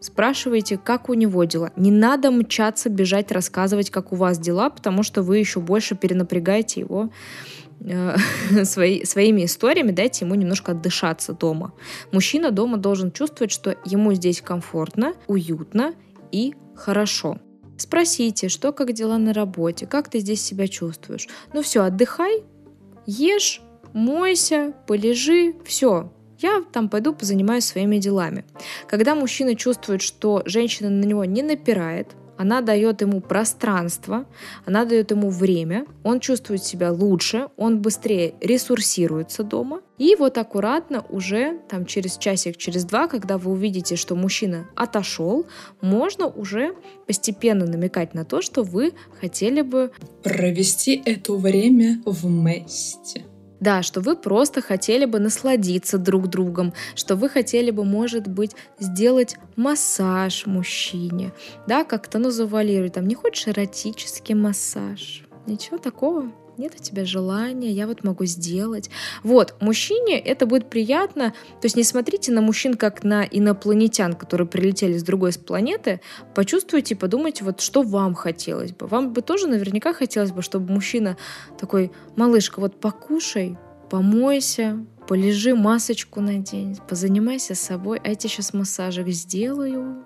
спрашиваете, 0.00 0.78
как 0.78 1.08
у 1.08 1.14
него 1.14 1.42
дела. 1.44 1.72
Не 1.74 1.90
надо 1.90 2.30
мчаться, 2.30 2.90
бежать, 2.90 3.32
рассказывать, 3.32 3.90
как 3.90 4.12
у 4.12 4.16
вас 4.16 4.38
дела, 4.38 4.70
потому 4.70 5.02
что 5.02 5.22
вы 5.22 5.38
еще 5.38 5.58
больше 5.58 5.96
перенапрягаете 5.96 6.80
его 6.80 7.10
э, 7.80 8.16
свои, 8.64 9.02
своими 9.02 9.46
историями, 9.46 9.90
дайте 9.90 10.24
ему 10.24 10.36
немножко 10.36 10.72
отдышаться 10.72 11.32
дома. 11.32 11.72
Мужчина 12.12 12.52
дома 12.52 12.76
должен 12.76 13.10
чувствовать, 13.10 13.50
что 13.50 13.76
ему 13.84 14.14
здесь 14.14 14.40
комфортно, 14.40 15.14
уютно 15.26 15.94
и 16.30 16.54
хорошо. 16.74 17.38
Спросите, 17.76 18.48
что 18.48 18.72
как 18.72 18.92
дела 18.92 19.18
на 19.18 19.32
работе, 19.32 19.86
как 19.86 20.08
ты 20.10 20.18
здесь 20.18 20.42
себя 20.42 20.66
чувствуешь. 20.66 21.28
Ну 21.52 21.62
все, 21.62 21.84
отдыхай, 21.84 22.42
ешь, 23.06 23.60
мойся, 23.92 24.74
полежи, 24.86 25.54
все, 25.64 26.10
я 26.38 26.62
там 26.72 26.88
пойду 26.88 27.14
позанимаюсь 27.14 27.64
своими 27.64 27.98
делами. 27.98 28.44
Когда 28.86 29.14
мужчина 29.14 29.54
чувствует, 29.54 30.02
что 30.02 30.42
женщина 30.44 30.88
на 30.88 31.04
него 31.04 31.24
не 31.24 31.42
напирает, 31.42 32.14
она 32.38 32.60
дает 32.60 33.02
ему 33.02 33.20
пространство, 33.20 34.24
она 34.64 34.84
дает 34.84 35.10
ему 35.10 35.28
время, 35.28 35.86
он 36.04 36.20
чувствует 36.20 36.64
себя 36.64 36.92
лучше, 36.92 37.48
он 37.56 37.82
быстрее 37.82 38.34
ресурсируется 38.40 39.42
дома. 39.42 39.82
И 39.98 40.14
вот 40.14 40.38
аккуратно 40.38 41.04
уже 41.10 41.58
там 41.68 41.84
через 41.84 42.16
часик, 42.16 42.56
через 42.56 42.84
два, 42.84 43.08
когда 43.08 43.36
вы 43.36 43.50
увидите, 43.50 43.96
что 43.96 44.14
мужчина 44.14 44.68
отошел, 44.76 45.46
можно 45.80 46.28
уже 46.28 46.74
постепенно 47.06 47.66
намекать 47.66 48.14
на 48.14 48.24
то, 48.24 48.40
что 48.40 48.62
вы 48.62 48.92
хотели 49.20 49.60
бы 49.60 49.90
провести 50.22 51.02
это 51.04 51.32
время 51.34 52.00
вместе. 52.06 53.24
Да, 53.60 53.82
что 53.82 54.00
вы 54.00 54.14
просто 54.16 54.60
хотели 54.62 55.04
бы 55.04 55.18
насладиться 55.18 55.98
друг 55.98 56.28
другом, 56.28 56.74
что 56.94 57.16
вы 57.16 57.28
хотели 57.28 57.70
бы, 57.70 57.84
может 57.84 58.28
быть, 58.28 58.52
сделать 58.78 59.36
массаж 59.56 60.46
мужчине, 60.46 61.32
да, 61.66 61.84
как-то, 61.84 62.18
ну, 62.18 62.30
завуалировать, 62.30 62.94
там, 62.94 63.08
не 63.08 63.14
хочешь 63.14 63.48
эротический 63.48 64.34
массаж? 64.34 65.22
Ничего 65.46 65.78
такого 65.78 66.30
нет 66.58 66.74
у 66.78 66.82
тебя 66.82 67.04
желания, 67.04 67.70
я 67.70 67.86
вот 67.86 68.04
могу 68.04 68.24
сделать. 68.24 68.90
Вот, 69.22 69.54
мужчине 69.60 70.18
это 70.18 70.46
будет 70.46 70.68
приятно. 70.68 71.30
То 71.60 71.66
есть 71.66 71.76
не 71.76 71.84
смотрите 71.84 72.32
на 72.32 72.40
мужчин 72.40 72.74
как 72.74 73.04
на 73.04 73.24
инопланетян, 73.24 74.14
которые 74.14 74.46
прилетели 74.46 74.98
с 74.98 75.02
другой 75.02 75.32
планеты. 75.32 76.00
Почувствуйте, 76.34 76.96
подумайте, 76.96 77.44
вот 77.44 77.60
что 77.60 77.82
вам 77.82 78.14
хотелось 78.14 78.72
бы. 78.72 78.86
Вам 78.86 79.12
бы 79.12 79.22
тоже 79.22 79.46
наверняка 79.46 79.92
хотелось 79.92 80.32
бы, 80.32 80.42
чтобы 80.42 80.72
мужчина 80.72 81.16
такой, 81.58 81.92
малышка, 82.16 82.60
вот 82.60 82.80
покушай, 82.80 83.58
помойся, 83.90 84.84
полежи, 85.06 85.54
масочку 85.54 86.20
надень, 86.20 86.76
позанимайся 86.88 87.54
собой, 87.54 88.00
а 88.04 88.08
я 88.08 88.14
тебе 88.14 88.30
сейчас 88.30 88.52
массажик 88.52 89.08
сделаю, 89.08 90.04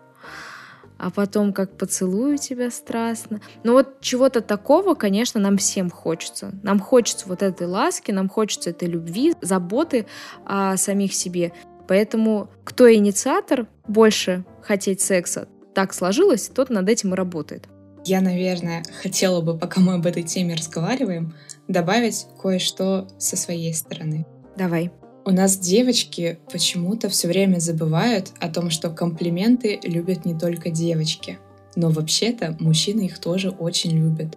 а 1.03 1.11
потом 1.11 1.53
как 1.53 1.77
поцелую 1.77 2.39
тебя 2.39 2.71
страстно. 2.71 3.41
Но 3.65 3.73
вот 3.73 4.01
чего-то 4.01 4.41
такого, 4.41 4.95
конечно, 4.95 5.41
нам 5.41 5.57
всем 5.57 5.91
хочется. 5.91 6.53
Нам 6.63 6.79
хочется 6.79 7.29
вот 7.29 7.43
этой 7.43 7.67
ласки, 7.67 8.13
нам 8.13 8.29
хочется 8.29 8.71
этой 8.71 8.87
любви, 8.87 9.35
заботы 9.41 10.07
о 10.47 10.77
самих 10.77 11.13
себе. 11.13 11.53
Поэтому 11.89 12.51
кто 12.63 12.93
инициатор 12.93 13.67
больше 13.89 14.45
хотеть 14.63 15.01
секса, 15.01 15.49
так 15.75 15.93
сложилось, 15.93 16.47
тот 16.47 16.71
над 16.71 16.89
этим 16.89 17.15
и 17.15 17.17
работает. 17.17 17.67
Я, 18.05 18.21
наверное, 18.21 18.85
хотела 19.03 19.41
бы, 19.41 19.59
пока 19.59 19.81
мы 19.81 19.95
об 19.95 20.07
этой 20.07 20.23
теме 20.23 20.55
разговариваем, 20.55 21.35
добавить 21.67 22.29
кое-что 22.41 23.09
со 23.19 23.37
своей 23.37 23.75
стороны. 23.75 24.25
Давай. 24.57 24.93
У 25.25 25.31
нас 25.31 25.57
девочки 25.57 26.39
почему-то 26.51 27.09
все 27.09 27.29
время 27.29 27.61
забывают 27.61 28.33
о 28.41 28.49
том, 28.49 28.71
что 28.71 28.91
комплименты 28.91 29.79
любят 29.85 30.25
не 30.25 30.37
только 30.37 30.71
девочки. 30.71 31.39
Но 31.77 31.91
вообще-то 31.91 32.57
мужчины 32.59 33.03
их 33.03 33.19
тоже 33.19 33.51
очень 33.51 33.93
любят. 33.93 34.37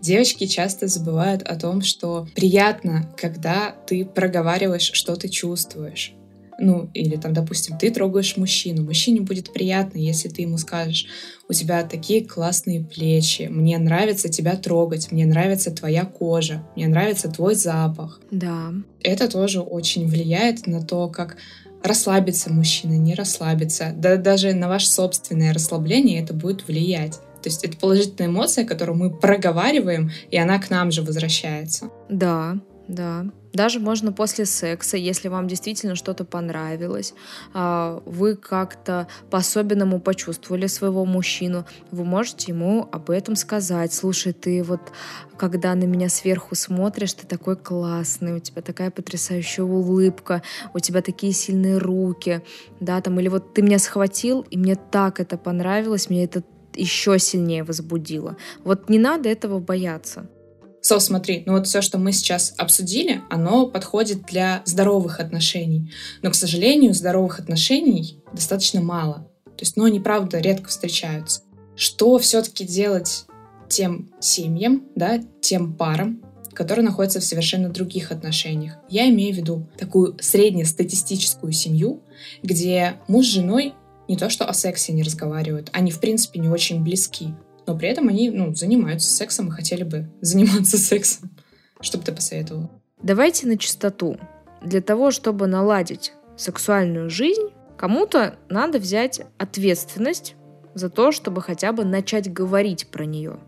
Девочки 0.00 0.46
часто 0.46 0.88
забывают 0.88 1.42
о 1.42 1.56
том, 1.56 1.82
что 1.82 2.26
приятно, 2.34 3.08
когда 3.16 3.76
ты 3.86 4.04
проговариваешь, 4.04 4.90
что 4.92 5.14
ты 5.16 5.28
чувствуешь. 5.28 6.14
Ну, 6.58 6.90
или 6.94 7.16
там, 7.16 7.32
допустим, 7.32 7.78
ты 7.78 7.90
трогаешь 7.90 8.36
мужчину. 8.36 8.82
Мужчине 8.82 9.20
будет 9.20 9.52
приятно, 9.52 9.98
если 9.98 10.28
ты 10.28 10.42
ему 10.42 10.58
скажешь, 10.58 11.06
у 11.48 11.52
тебя 11.52 11.82
такие 11.82 12.24
классные 12.24 12.80
плечи, 12.80 13.48
мне 13.50 13.78
нравится 13.78 14.28
тебя 14.28 14.56
трогать, 14.56 15.12
мне 15.12 15.26
нравится 15.26 15.70
твоя 15.70 16.04
кожа, 16.04 16.66
мне 16.76 16.88
нравится 16.88 17.28
твой 17.28 17.54
запах. 17.54 18.20
Да. 18.30 18.72
Это 19.02 19.28
тоже 19.28 19.60
очень 19.60 20.06
влияет 20.06 20.66
на 20.66 20.82
то, 20.82 21.08
как 21.08 21.36
расслабиться 21.82 22.50
мужчина, 22.50 22.94
не 22.94 23.14
расслабиться. 23.14 23.92
Да 23.96 24.16
даже 24.16 24.54
на 24.54 24.68
ваше 24.68 24.88
собственное 24.88 25.52
расслабление 25.52 26.22
это 26.22 26.32
будет 26.32 26.66
влиять. 26.66 27.20
То 27.42 27.50
есть 27.50 27.62
это 27.62 27.76
положительная 27.76 28.30
эмоция, 28.30 28.64
которую 28.64 28.96
мы 28.96 29.10
проговариваем, 29.10 30.10
и 30.30 30.38
она 30.38 30.58
к 30.58 30.70
нам 30.70 30.90
же 30.90 31.02
возвращается. 31.02 31.90
Да, 32.08 32.58
да. 32.88 33.26
Даже 33.52 33.78
можно 33.78 34.12
после 34.12 34.46
секса, 34.46 34.96
если 34.96 35.28
вам 35.28 35.46
действительно 35.46 35.94
что-то 35.94 36.24
понравилось, 36.24 37.14
а, 37.52 38.02
вы 38.04 38.34
как-то 38.34 39.06
по-особенному 39.30 40.00
почувствовали 40.00 40.66
своего 40.66 41.04
мужчину, 41.04 41.64
вы 41.92 42.04
можете 42.04 42.50
ему 42.50 42.88
об 42.90 43.10
этом 43.10 43.36
сказать. 43.36 43.94
Слушай, 43.94 44.32
ты 44.32 44.62
вот, 44.64 44.80
когда 45.36 45.74
на 45.76 45.84
меня 45.84 46.08
сверху 46.08 46.56
смотришь, 46.56 47.14
ты 47.14 47.26
такой 47.26 47.56
классный, 47.56 48.34
у 48.34 48.40
тебя 48.40 48.60
такая 48.60 48.90
потрясающая 48.90 49.64
улыбка, 49.64 50.42
у 50.74 50.80
тебя 50.80 51.00
такие 51.00 51.32
сильные 51.32 51.78
руки, 51.78 52.42
да, 52.80 53.00
там, 53.00 53.20
или 53.20 53.28
вот 53.28 53.54
ты 53.54 53.62
меня 53.62 53.78
схватил, 53.78 54.40
и 54.50 54.58
мне 54.58 54.74
так 54.74 55.20
это 55.20 55.38
понравилось, 55.38 56.10
мне 56.10 56.24
это 56.24 56.42
еще 56.74 57.20
сильнее 57.20 57.62
возбудило. 57.62 58.36
Вот 58.64 58.88
не 58.90 58.98
надо 58.98 59.28
этого 59.28 59.60
бояться. 59.60 60.28
Со, 60.84 61.00
смотри, 61.00 61.44
ну 61.46 61.54
вот 61.54 61.66
все, 61.66 61.80
что 61.80 61.96
мы 61.96 62.12
сейчас 62.12 62.52
обсудили, 62.58 63.22
оно 63.30 63.66
подходит 63.66 64.26
для 64.26 64.60
здоровых 64.66 65.18
отношений. 65.18 65.90
Но, 66.20 66.30
к 66.30 66.34
сожалению, 66.34 66.92
здоровых 66.92 67.40
отношений 67.40 68.22
достаточно 68.34 68.82
мало. 68.82 69.26
То 69.46 69.62
есть, 69.62 69.78
ну, 69.78 69.84
они, 69.84 69.98
правда, 69.98 70.40
редко 70.40 70.68
встречаются. 70.68 71.40
Что 71.74 72.18
все-таки 72.18 72.66
делать 72.66 73.24
тем 73.66 74.10
семьям, 74.20 74.84
да, 74.94 75.22
тем 75.40 75.72
парам, 75.72 76.20
которые 76.52 76.84
находятся 76.84 77.20
в 77.20 77.24
совершенно 77.24 77.70
других 77.70 78.12
отношениях. 78.12 78.74
Я 78.90 79.08
имею 79.08 79.32
в 79.32 79.38
виду 79.38 79.66
такую 79.78 80.18
среднестатистическую 80.20 81.54
семью, 81.54 82.02
где 82.42 82.96
муж 83.08 83.24
с 83.24 83.30
женой 83.30 83.72
не 84.06 84.18
то 84.18 84.28
что 84.28 84.44
о 84.44 84.52
сексе 84.52 84.92
не 84.92 85.02
разговаривают, 85.02 85.70
они 85.72 85.90
в 85.90 85.98
принципе 85.98 86.40
не 86.40 86.50
очень 86.50 86.82
близки 86.82 87.28
но 87.66 87.76
при 87.76 87.88
этом 87.88 88.08
они 88.08 88.30
ну, 88.30 88.54
занимаются 88.54 89.10
сексом 89.10 89.48
и 89.48 89.52
хотели 89.52 89.84
бы 89.84 90.08
заниматься 90.20 90.78
сексом. 90.78 91.30
Что 91.80 91.98
бы 91.98 92.04
ты 92.04 92.12
посоветовала? 92.12 92.70
Давайте 93.02 93.46
на 93.46 93.58
чистоту. 93.58 94.18
Для 94.62 94.80
того, 94.80 95.10
чтобы 95.10 95.46
наладить 95.46 96.12
сексуальную 96.36 97.10
жизнь, 97.10 97.50
кому-то 97.76 98.36
надо 98.48 98.78
взять 98.78 99.20
ответственность 99.38 100.36
за 100.74 100.88
то, 100.88 101.12
чтобы 101.12 101.42
хотя 101.42 101.72
бы 101.72 101.84
начать 101.84 102.32
говорить 102.32 102.88
про 102.88 103.04
нее. 103.04 103.38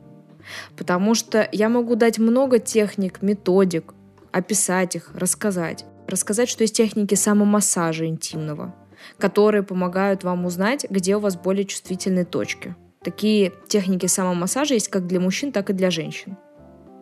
Потому 0.76 1.14
что 1.14 1.48
я 1.52 1.68
могу 1.68 1.96
дать 1.96 2.18
много 2.18 2.58
техник, 2.58 3.22
методик, 3.22 3.94
описать 4.30 4.94
их, 4.94 5.10
рассказать. 5.14 5.84
Рассказать, 6.06 6.48
что 6.48 6.62
есть 6.62 6.76
техники 6.76 7.14
самомассажа 7.14 8.06
интимного, 8.06 8.74
которые 9.18 9.64
помогают 9.64 10.22
вам 10.22 10.44
узнать, 10.44 10.86
где 10.88 11.16
у 11.16 11.20
вас 11.20 11.36
более 11.36 11.64
чувствительные 11.64 12.24
точки– 12.24 12.76
Такие 13.06 13.52
техники 13.68 14.06
самомассажа 14.06 14.74
есть 14.74 14.88
как 14.88 15.06
для 15.06 15.20
мужчин, 15.20 15.52
так 15.52 15.70
и 15.70 15.72
для 15.72 15.92
женщин. 15.92 16.36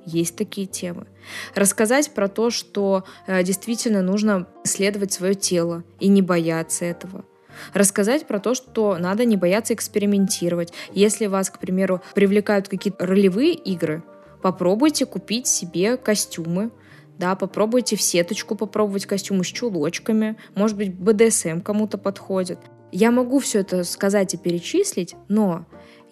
Есть 0.04 0.36
такие 0.36 0.66
темы. 0.66 1.06
Рассказать 1.54 2.10
про 2.10 2.28
то, 2.28 2.50
что 2.50 3.04
э, 3.26 3.42
действительно 3.42 4.02
нужно 4.02 4.46
исследовать 4.64 5.14
свое 5.14 5.34
тело 5.34 5.82
и 6.00 6.08
не 6.08 6.20
бояться 6.20 6.84
этого. 6.84 7.24
Рассказать 7.72 8.26
про 8.26 8.38
то, 8.38 8.54
что 8.54 8.98
надо 8.98 9.24
не 9.24 9.38
бояться 9.38 9.72
экспериментировать. 9.72 10.74
Если 10.92 11.24
вас, 11.24 11.48
к 11.48 11.58
примеру, 11.58 12.02
привлекают 12.14 12.68
какие-то 12.68 13.06
ролевые 13.06 13.54
игры, 13.54 14.02
попробуйте 14.42 15.06
купить 15.06 15.46
себе 15.46 15.96
костюмы, 15.96 16.70
да, 17.16 17.34
попробуйте 17.34 17.96
в 17.96 18.02
сеточку 18.02 18.56
попробовать 18.56 19.06
костюмы 19.06 19.42
с 19.42 19.46
чулочками, 19.46 20.36
может 20.54 20.76
быть, 20.76 20.92
БДСМ 20.92 21.60
кому-то 21.62 21.96
подходит. 21.96 22.58
Я 22.92 23.10
могу 23.10 23.38
все 23.38 23.60
это 23.60 23.84
сказать 23.84 24.34
и 24.34 24.36
перечислить, 24.36 25.16
но 25.28 25.64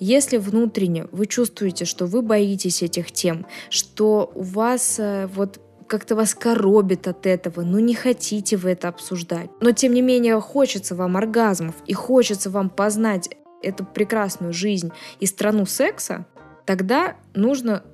если 0.03 0.37
внутренне 0.37 1.07
вы 1.13 1.27
чувствуете, 1.27 1.85
что 1.85 2.07
вы 2.07 2.23
боитесь 2.23 2.83
этих 2.83 3.13
тем, 3.13 3.47
что 3.71 4.33
у 4.35 4.43
вас 4.43 4.99
э, 4.99 5.29
вот 5.33 5.61
как-то 5.87 6.17
вас 6.17 6.35
коробит 6.35 7.07
от 7.07 7.27
этого, 7.27 7.61
ну 7.63 7.79
не 7.79 7.95
хотите 7.95 8.57
вы 8.57 8.71
это 8.71 8.89
обсуждать. 8.89 9.51
Но 9.61 9.71
тем 9.71 9.93
не 9.93 10.03
менее 10.03 10.41
хочется 10.41 10.95
вам 10.95 11.17
оргазмов 11.17 11.75
и 11.87 11.93
хочется 11.93 12.51
вам 12.51 12.69
познать 12.69 13.31
эту 13.63 13.85
прекрасную 13.85 14.53
жизнь 14.53 14.91
и 15.21 15.27
страну 15.27 15.67
секса, 15.67 16.27
тогда 16.67 17.17
нужно, 17.35 17.85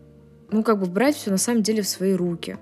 ну 0.51 0.63
как 0.63 0.81
бы 0.81 0.87
брать 0.87 1.17
все 1.17 1.31
на 1.31 1.39
самом 1.39 1.63
деле 1.63 1.83
в 1.83 1.89
свои 1.89 2.15
руки. 2.15 2.57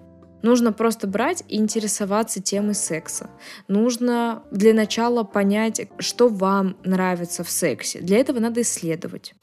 Нужно 0.46 0.72
просто 0.72 1.08
брать 1.08 1.42
и 1.48 1.56
интересоваться 1.56 2.40
темой 2.40 2.76
секса. 2.76 3.28
Нужно 3.66 4.44
для 4.52 4.74
начала 4.74 5.24
понять, 5.24 5.88
что 5.98 6.28
вам 6.28 6.76
нравится 6.84 7.42
в 7.42 7.50
сексе. 7.50 7.98
Для 7.98 8.18
этого 8.18 8.38
надо 8.38 8.60
исследовать. 8.60 9.34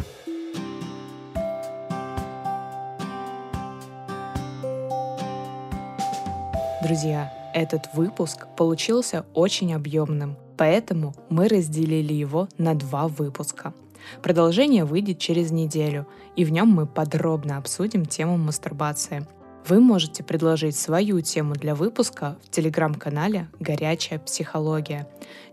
Друзья, 6.82 7.34
этот 7.54 7.94
выпуск 7.94 8.48
получился 8.56 9.26
очень 9.34 9.74
объемным, 9.74 10.38
поэтому 10.56 11.14
мы 11.30 11.50
разделили 11.50 12.14
его 12.14 12.48
на 12.58 12.76
два 12.76 13.10
выпуска. 13.10 13.74
Продолжение 14.22 14.86
выйдет 14.86 15.20
через 15.20 15.52
неделю, 15.52 16.08
и 16.38 16.46
в 16.46 16.52
нем 16.54 16.70
мы 16.70 16.88
подробно 16.88 17.58
обсудим 17.58 18.06
тему 18.06 18.38
мастурбации– 18.38 19.28
вы 19.68 19.80
можете 19.80 20.24
предложить 20.24 20.76
свою 20.76 21.22
тему 21.22 21.54
для 21.54 21.76
выпуска 21.76 22.38
в 22.44 22.50
телеграм-канале 22.50 23.50
«Горячая 23.60 24.20
психология». 24.20 25.08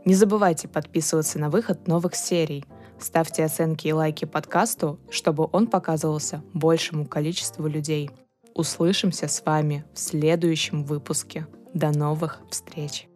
Не 0.04 0.14
забывайте 0.14 0.68
подписываться 0.68 1.38
на 1.38 1.50
выход 1.50 1.86
новых 1.86 2.14
серий. 2.16 2.64
Ставьте 2.98 3.44
оценки 3.44 3.88
и 3.88 3.92
лайки 3.92 4.24
подкасту, 4.24 4.98
чтобы 5.10 5.48
он 5.52 5.66
показывался 5.66 6.42
большему 6.52 7.06
количеству 7.06 7.66
людей. 7.66 8.10
Услышимся 8.54 9.28
с 9.28 9.44
вами 9.44 9.84
в 9.94 9.98
следующем 9.98 10.84
выпуске. 10.84 11.46
До 11.72 11.90
новых 11.90 12.40
встреч! 12.50 13.09